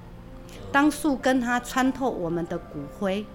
[0.71, 3.27] 当树根它穿透我们的骨灰。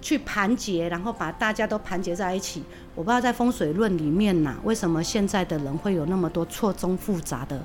[0.00, 2.62] 去盘结，然后把大家都盘结在一起。
[2.94, 7.60] 我不知道在风水论里面呐、为什么现在的人会有那么多错综复杂的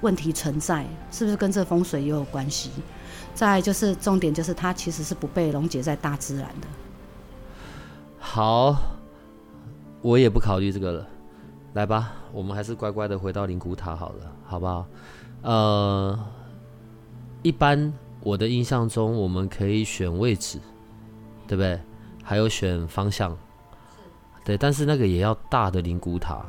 [0.00, 0.86] 问题存在？
[1.10, 2.70] 是不是跟这风水也有关系？
[3.34, 6.68] 再就是重点就是它其实是不被溶解在大自然的。
[8.18, 8.76] 好，
[10.02, 11.08] 我也不考虑这个了。
[11.72, 14.86] 来吧，我们还是乖乖的回到灵骨塔好了，好不好？
[15.42, 16.18] 呃，
[17.42, 20.60] 一般我的印象中，我们可以选位置。
[21.46, 21.80] 对不对？
[22.22, 23.36] 还有选方向，
[24.44, 26.44] 对，但是那个也要大的灵骨塔。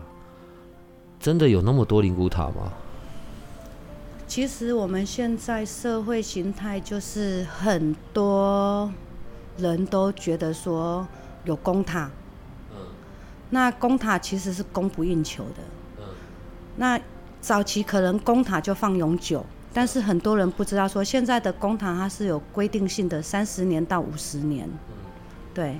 [1.19, 2.71] 真的有那么多灵骨塔吗？
[4.27, 8.91] 其实我们现在社会形态就是很多
[9.57, 11.07] 人都觉得说
[11.43, 12.09] 有公塔，
[12.71, 12.77] 嗯，
[13.49, 15.61] 那公塔其实是供不应求的，
[15.99, 16.03] 嗯，
[16.75, 16.99] 那
[17.41, 19.45] 早期可能公塔就放永久。
[19.75, 24.69] 但是很多人不知道，说现在的公塔它是有规定性的，三十年到五十年，
[25.53, 25.77] 对，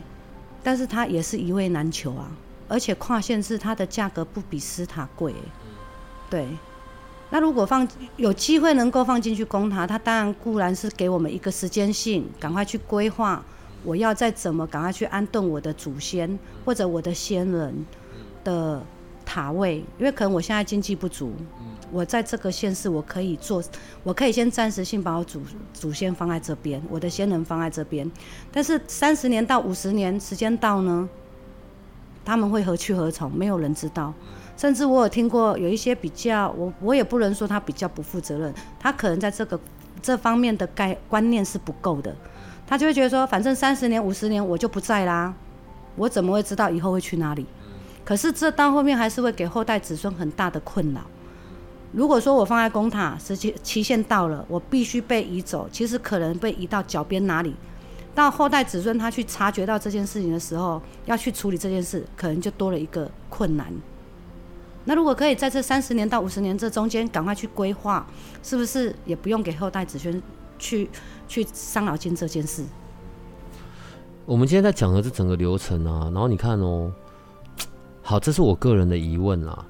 [0.61, 2.29] 但是它也是一位难求啊，
[2.67, 5.33] 而且跨县市它的价格不比私塔贵，
[6.29, 6.45] 对。
[7.29, 7.87] 那如果放
[8.17, 13.41] 有机会能够放进去公塔，它当然固然是给我们一个时间性，赶快去规划，
[13.85, 17.73] 我要再怎么赶快去安顿我的祖先或者我的先人
[18.43, 18.83] 的
[19.25, 21.33] 塔位，因为可能我现在经济不足。
[21.91, 23.63] 我在这个县市，我可以做，
[24.03, 25.41] 我可以先暂时性把我祖
[25.73, 28.09] 祖先放在这边，我的先人放在这边。
[28.51, 31.07] 但是三十年到五十年时间到呢，
[32.23, 33.31] 他们会何去何从？
[33.31, 34.13] 没有人知道。
[34.57, 39.59] 甚至我有听过有一些比较，我我也不能说他比较不负责任，他可能在这个
[40.01, 42.15] 这方面的概观念是不够的。
[42.65, 45.33] 他就会觉得说，反正三十年五十年我就不在啦，
[45.95, 47.45] 我怎么会知道以后会去哪里？
[48.05, 51.01] 可是这到后面还是会给后代子孙很大的困扰。
[51.95, 57.55] 如果说我放在公塔，时期期限到了，我必须被移走，其实可能被移到脚边哪里，
[58.13, 63.73] 到后代子孙他去察觉到这件事情的时候，要去处理这件事，可能就多了一个困难。
[64.83, 68.05] 那如果可以在这三十年到五十年这中间赶快去规划，
[68.43, 70.21] 是不是也不用给后代子孙
[70.59, 70.89] 去
[71.29, 72.61] 去伤脑筋这件事？
[74.25, 76.91] 我们今天在讲的这整个流程啊，然后你看哦，
[78.01, 79.65] 好，这是我个人的疑问啦。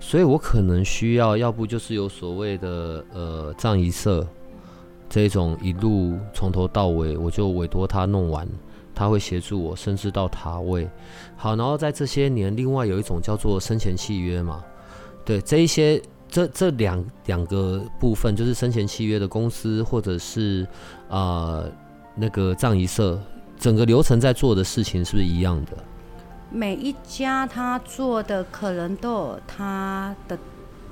[0.00, 4.26] 所以我可能需要，要不就是有所谓的呃葬仪社
[5.08, 8.46] 这种一路从头到尾，我就委托他弄完，
[8.94, 10.88] 他会协助我，甚至到塔位。
[11.36, 14.64] 好，然后在这些年，另外有一种叫做生前契约嘛，
[15.24, 20.66] 对，这一些这这两两个部分，就是生前契约的公司或者是
[21.08, 21.64] 啊、
[22.14, 23.20] 那个葬仪社，
[23.58, 25.72] 整个流程在做的事情是不是一样的？
[26.50, 30.38] 每一家他做的可能都有他的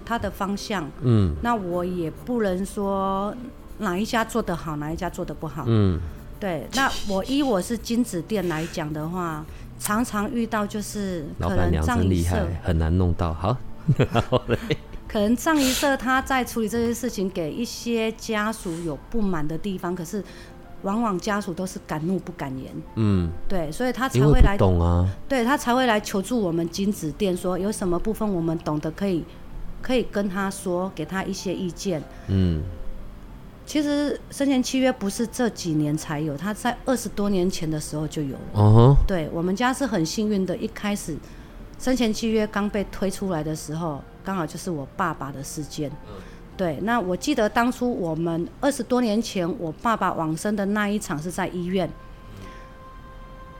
[0.04, 3.34] 他的方向，嗯，那我也不能说
[3.78, 5.98] 哪一家做得好，哪一家做得不好，嗯，
[6.38, 6.66] 对。
[6.74, 9.44] 那我依我是金子店来讲的话，
[9.78, 13.56] 常常遇到就是可能老板娘真厉害，很难弄到好。
[15.08, 20.22] 可能葬仪社他在处理这些事情，给一些家属有不满的地方，可是。
[20.82, 29.24] 往往家属都是敢怒不敢言，嗯，对，所以他才会来懂啊，对他才会来求助我们金子店，说有什么部分我们懂得可以，
[29.82, 32.62] 可以跟他说，给他一些意见，嗯。
[33.64, 41.16] 其实生前契约不是这几年才有，他在二十多年前的时候就有了，哦，对我们家是很幸运的，一开始
[41.76, 45.90] 生前契约刚被推出来的时候，刚好就是我爸爸的事件。
[46.56, 51.86] 对，那我记得当初我们二十多年前我爸爸往生的那一场是在医院，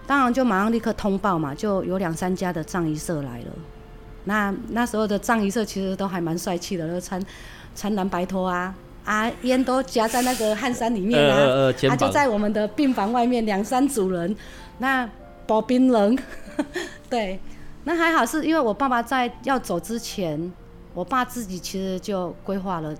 [0.06, 3.46] 当然就马上立刻通报嘛，就有两三家的葬仪社来了。
[4.24, 7.22] 那那时候的葬仪社其实都还蛮帅气的，都穿
[7.74, 8.74] 穿蓝白拖啊，
[9.04, 14.34] 啊烟都夹在那个汗衫里面啊，他、呃呃啊、就在我们的病房外面两三组人，
[14.78, 15.06] 那
[15.46, 16.18] 保冰人，
[17.10, 17.38] 对，
[17.84, 20.50] 那还好是因为我爸爸在要走之前。
[20.96, 22.96] 我爸自己其实就规划了，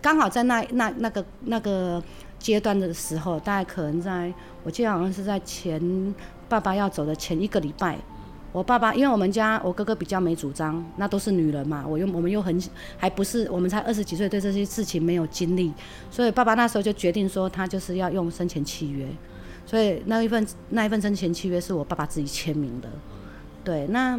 [0.00, 2.00] 刚好在那那那个那个
[2.38, 4.32] 阶段的时候，大概可能在，
[4.62, 6.14] 我记得好像是在前
[6.48, 7.98] 爸爸要走的前一个礼拜，
[8.52, 12.62] 我爸爸因为我们家我哥哥比较没主张，那都是女人嘛，我又我们又很
[12.96, 15.72] 还不是我们才二十几岁，对这些事情没有经历，
[16.12, 19.08] 所以爸爸那时候就决定说他就是要用生前契约，
[19.66, 22.88] 所以那一份那一份生前契约是我爸爸自己签名的，
[23.64, 24.16] 对，那。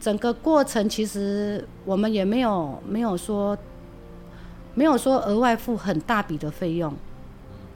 [0.00, 3.56] 整个过程其实我们也没有没有说
[4.74, 6.92] 没有说额外付很大笔的费用，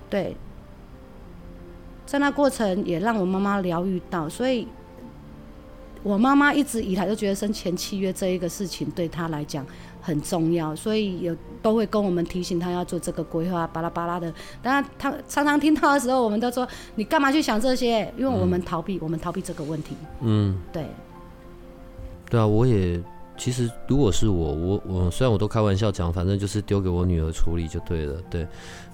[0.08, 0.36] 对，
[2.06, 4.68] 在那过程也让我妈妈疗愈到，所以
[6.02, 9.66] 我妈妈一直以来都觉得生前契约这一个事情对她来讲
[10.02, 14.32] 很重要，所以有都会跟我们提醒她要做这个规划，巴拉巴拉的。
[14.62, 16.66] 当然，她常常听到的时候，我们都说
[16.96, 18.12] 你干嘛去想这些？
[18.16, 19.96] 因为我们逃避，我们逃避这个问题。
[20.20, 20.84] 嗯，对。
[22.30, 23.02] 对啊，我也
[23.36, 28.46] 其实如果是我，我我虽然我都开玩笑讲，反正就是丢给我女儿处理就对了，对。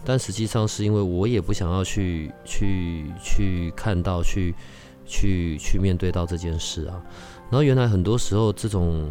[0.04, 4.54] 但实际上是因为我也不想要去去去看到去
[5.04, 7.02] 去去面对到这件事啊。
[7.50, 9.10] 然后原来很多时候这种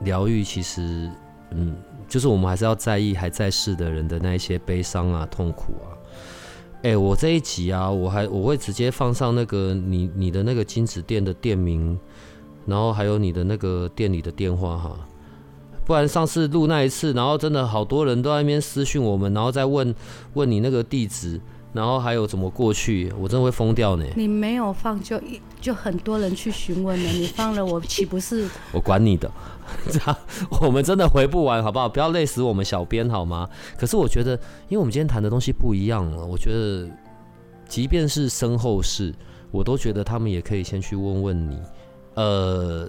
[0.00, 1.10] 疗愈，其实
[1.50, 1.74] 嗯，
[2.06, 5.88] 就是我们还是要在意还在世的人的那一些悲伤啊、痛苦啊。
[6.82, 11.98] 哎，我这一集啊，我还我会直接放上那个你你的那个金子店的店名。
[12.66, 14.96] 然后还有你的那个店里的电话哈，
[15.84, 19.94] 不然上次录那一次，然后真的好多人都在那边私讯我们，然后再问
[20.34, 21.40] 问你那个地址，
[21.72, 24.04] 然后还有怎么过去，我真的会疯掉呢。
[24.16, 28.48] 你没有放就一就很多人去询问了，你放了我岂不是？
[28.72, 29.30] 我管你的，
[29.88, 30.16] 这样
[30.60, 31.88] 我们真的回不完，好不好？
[31.88, 33.48] 不要累死我们小编好吗？
[33.78, 34.32] 可是我觉得，
[34.68, 36.88] 因为我们今天谈的东西不一样了，我觉得
[37.68, 39.14] 即便是身后事，
[39.52, 41.58] 我都觉得他们也可以先去问问你。
[42.16, 42.88] 呃，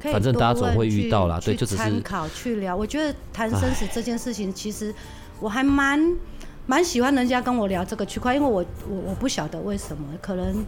[0.00, 2.74] 反正大家总会遇到啦，对，就只是参考去聊。
[2.74, 4.94] 我觉得谈生死这件事情，其实
[5.38, 6.16] 我还蛮
[6.64, 10.64] 蛮喜欢人家跟我聊这个区块，因为我我我不晓得为什么，可能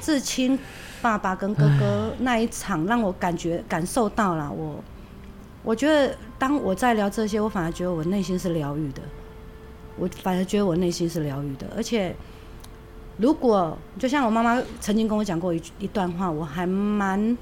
[0.00, 0.58] 至亲
[1.02, 4.50] 爸爸跟哥哥那一场让我感觉感受到了。
[4.50, 4.82] 我
[5.62, 9.02] 我觉得当我在聊这些，我反而觉得我内心是疗愈的，
[9.98, 12.16] 我反而觉得我内心是疗愈的，而且。
[13.20, 17.36] 如果就像我妈妈曾经跟我讲过一一段话，我还蛮，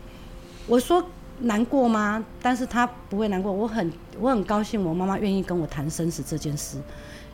[0.67, 1.05] 我说
[1.39, 2.25] 难过吗？
[2.43, 6.79] 但是她不会难过，我很我很高兴，我妈妈愿意跟我谈生死这件事，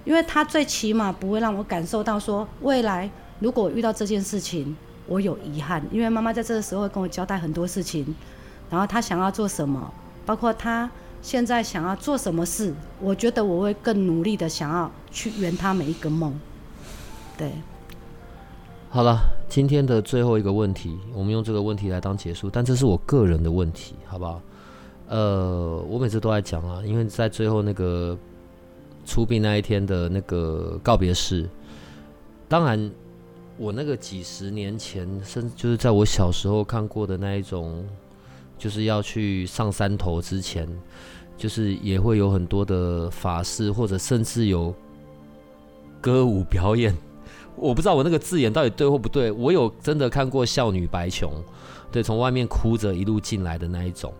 [0.05, 4.77] 因为她最起码不会让我感受到说未来如果遇到这件事情
[5.07, 8.15] 我有遗憾，因为妈妈在这个时候会跟我交代很多事情，
[8.69, 9.91] 然后她想要做什么，
[10.27, 10.91] 包括她
[11.23, 16.39] 现在想要做什么事，我觉得我会更努力的想要去圆她每一个梦，
[17.39, 17.51] 对。
[18.95, 19.19] 好了，
[19.49, 24.41] 今天的最后一个问题，我们用这个问题来当结束，但这是我个人的问题，好不好？
[25.09, 28.17] 呃，我每次都在讲啊，因为在最后那个
[29.05, 31.51] 出殡那一天的那个告别式，
[32.49, 32.89] 当然
[33.59, 37.85] 我那个几十年前，甚至就是在我小时候看过的那一种，
[38.57, 40.69] 就是要去上山头之前，
[41.37, 44.73] 就是也会有很多的法事，或者甚至有
[46.01, 46.95] 歌舞表演。
[47.57, 49.31] 我不知道我那个字眼到底对或不对。
[49.31, 51.33] 我有真的看过少女白琼，
[51.91, 54.13] 对，从外面哭着一路进来的那一种，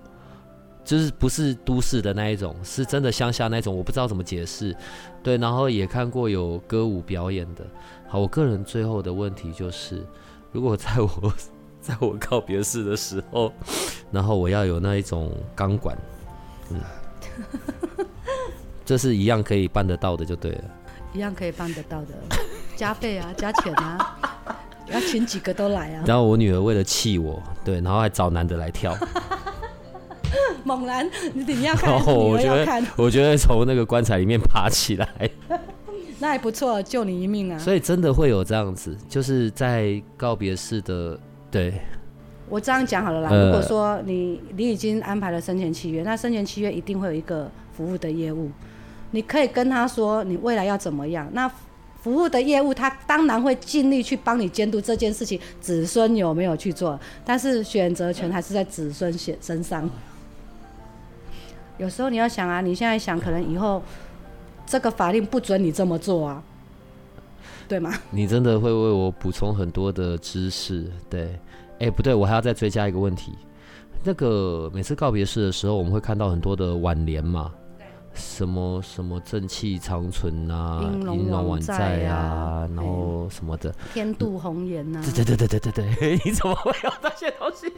[0.85, 3.77] 就是不是都市的那一种，是真的乡下那种。
[3.77, 4.77] 我不知道怎么解释。
[5.23, 7.65] 对，然后也看过有歌舞表演的。
[8.09, 10.05] 好，我个人最后的问题就是，
[10.53, 11.33] 如果在我
[11.81, 13.53] 在我告别式的时候，
[14.11, 15.99] 然后我要有那一种钢管，
[16.71, 16.81] 嗯，
[18.87, 20.65] 这是一样可以办得到的，就对了。
[21.13, 22.09] 一样可以办得到的，
[22.77, 24.19] 加费啊，加钱啊，
[24.93, 26.05] 要请几个都来啊。
[26.07, 28.97] 然后我女儿为了气我，对，然后还找男的来跳。
[30.65, 35.31] 猛男，你等一下看，我觉得，我觉得从那个棺材里面爬起来，
[36.19, 37.59] 那还不错，救你一命啊！
[37.59, 41.19] 所以真的会有这样子，就是在告别式的，
[41.51, 41.75] 对。
[42.49, 43.31] 我这样讲好了啦。
[43.31, 48.51] 呃、如果说你你已经安排了生前契约，那生前契约一定会有一个服务的业务，
[49.13, 51.29] 你可以跟他说你未来要怎么样。
[51.33, 51.51] 那
[52.05, 59.89] 服务的业务，他当然会尽力去帮你监督这件事情，子孙有没有去做，但是选择权还是在子孙身身上。
[61.79, 63.83] 有时候你要想啊，你现在想，可能以后
[64.67, 66.43] 这个法令不准你这么做啊，
[67.67, 67.95] 对吗？
[68.11, 71.41] 你真的会为我补充很多的知识，对？
[71.81, 73.33] 哎、不对，我还要再追加一个问题。
[74.03, 77.51] 那个每次告别式的时候，我们会看到很多的挽联嘛。
[78.15, 85.03] 什么什么正气长存啊，英龙晚在啊，然后什么的，天妒红颜呐。
[85.03, 87.73] 对对对对对对对，你怎么会有这些东西？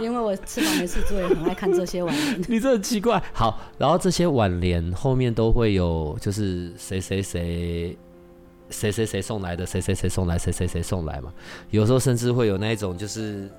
[0.00, 2.44] 因为我吃饭没事做，也很爱看这些挽联。
[2.46, 3.22] 你这很奇怪。
[3.32, 7.96] 好，然后这些挽联后面都会有，就是谁谁谁
[8.68, 11.32] 谁谁谁送来的，谁谁谁送来，谁谁谁送来嘛。
[11.70, 13.50] 有时候甚至会有那一种，就是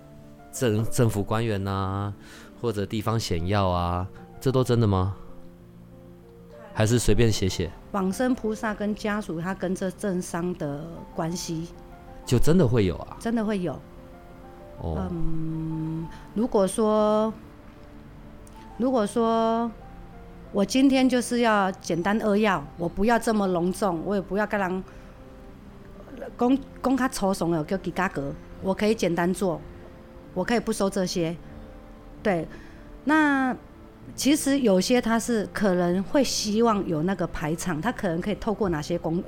[0.51, 2.13] 政政府官员呐，
[2.61, 4.07] 或者地方显要啊，
[4.39, 5.15] 这都真的吗？
[6.73, 7.69] 还是随便写写。
[7.91, 10.83] 往生菩萨跟家属，他跟这政商的
[11.15, 11.67] 关系，
[12.25, 13.17] 就真的会有啊？
[13.19, 13.73] 真的会有。
[14.79, 15.07] 哦。
[15.11, 17.31] 嗯，如果说，
[18.77, 19.71] 如果说
[20.51, 24.83] 我今天就是要简单扼要，我不要这么隆重，我也不要跟人
[26.35, 29.61] 公公他抽怂了，叫给价格，我可以简单做，
[30.33, 31.35] 我可以不收这些。
[32.23, 32.47] 对，
[33.03, 33.55] 那。
[34.15, 39.21] 其实有些他是可能会希望有那个排场，他可能可以透过哪些公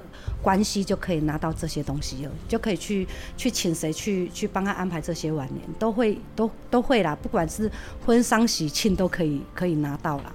[0.44, 7.70] 关系就可以拿到这些东西了，就可以去去请谁去去帮他安排这些晚年，都会都都会啦，不管是
[8.06, 10.32] 婚丧喜庆都可以可以拿到啦。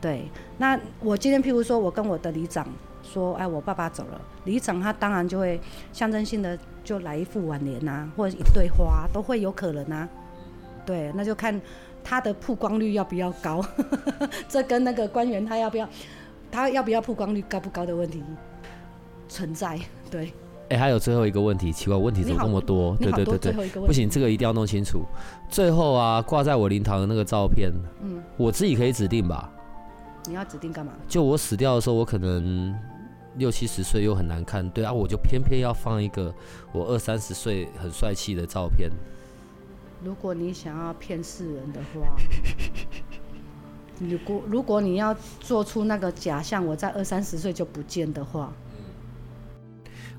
[0.00, 2.64] 对，那我今天譬如说我跟我的里长
[3.02, 5.60] 说，哎，我爸爸走了，里长他当然就会
[5.92, 10.08] 象征性的就来一副挽联呐，或者一对花都会有可能啊。
[10.86, 11.60] 对，那就看。
[12.04, 13.64] 他的曝光率要不要高？
[14.48, 15.88] 这跟那个官员他要不要，
[16.50, 18.22] 他要不要曝光率高不高的问题
[19.28, 19.80] 存在。
[20.10, 20.32] 对。
[20.70, 22.96] 哎、欸，还有最后一个问题，奇怪，问题怎么那么多？
[22.96, 25.04] 对对对对，不行，这个一定要弄清楚。
[25.50, 29.52] 最后啊，挂在我灵堂的那个照片，嗯，我自己可以指定吧？
[30.26, 30.94] 你要指定干嘛？
[31.06, 32.74] 就我死掉的时候，我可能
[33.36, 36.34] 六七十岁又很难看，对啊，我就偏偏要放一个
[36.72, 38.90] 我二三十岁很帅气的照片。
[40.04, 42.14] 如果你想要骗世人的话，
[43.98, 48.52] 如果如果你要做出那个假象，我在二三十岁就不见的话，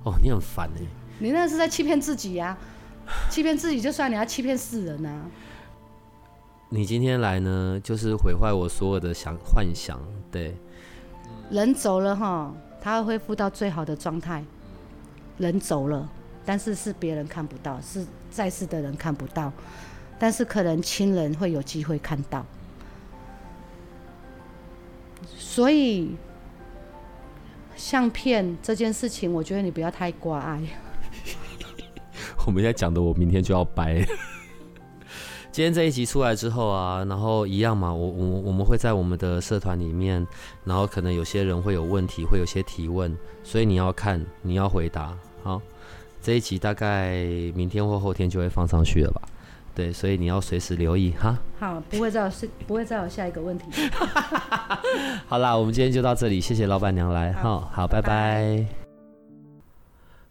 [0.04, 0.82] 哦，你很烦哎！
[1.20, 2.58] 你那是在欺骗自己呀、
[3.06, 5.22] 啊，欺骗自己就算，你要欺骗世人啊！
[6.70, 10.00] 你今天来呢，就是毁坏我所有的想幻想，
[10.32, 10.56] 对。
[11.52, 14.44] 人走了哈，他会恢复到最好的状态。
[15.38, 16.10] 人走了。
[16.46, 19.52] 但是是别人看不到，是在世的人看不到，
[20.20, 22.46] 但是可能亲人会有机会看到。
[25.28, 26.16] 所以
[27.76, 30.62] 相片这件事情，我觉得你不要太挂碍。
[32.46, 34.06] 我们现在讲的，我明天就要掰。
[35.52, 40.28] 今天这一集出来之后啊，然后一样嘛，我我我们会在我们的社团里面，
[40.66, 45.62] 然后可能有些人会有问题，会有些提问，所以你要看，你要回答，好。
[46.26, 47.13] 这一集大概
[47.53, 49.21] 明天或后天就会放上去了吧？
[49.76, 51.38] 对，所以你要随时留意哈。
[51.59, 53.65] 好，不会再有是，不会再有下一个问题。
[55.30, 57.43] 好啦，我们今天就到这里，谢谢老板娘来哈。
[57.43, 58.07] 好，好，拜拜。
[58.09, 58.65] 拜拜。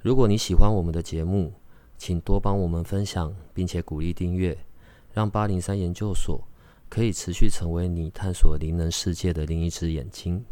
[0.02, 1.52] 如果你喜欢我们的节目，
[1.96, 4.58] 请多帮我们分享，并且鼓励订阅，
[5.12, 6.42] 让八零三研究所
[6.88, 10.44] 可以持续成为你探索灵能世界的另一只眼睛。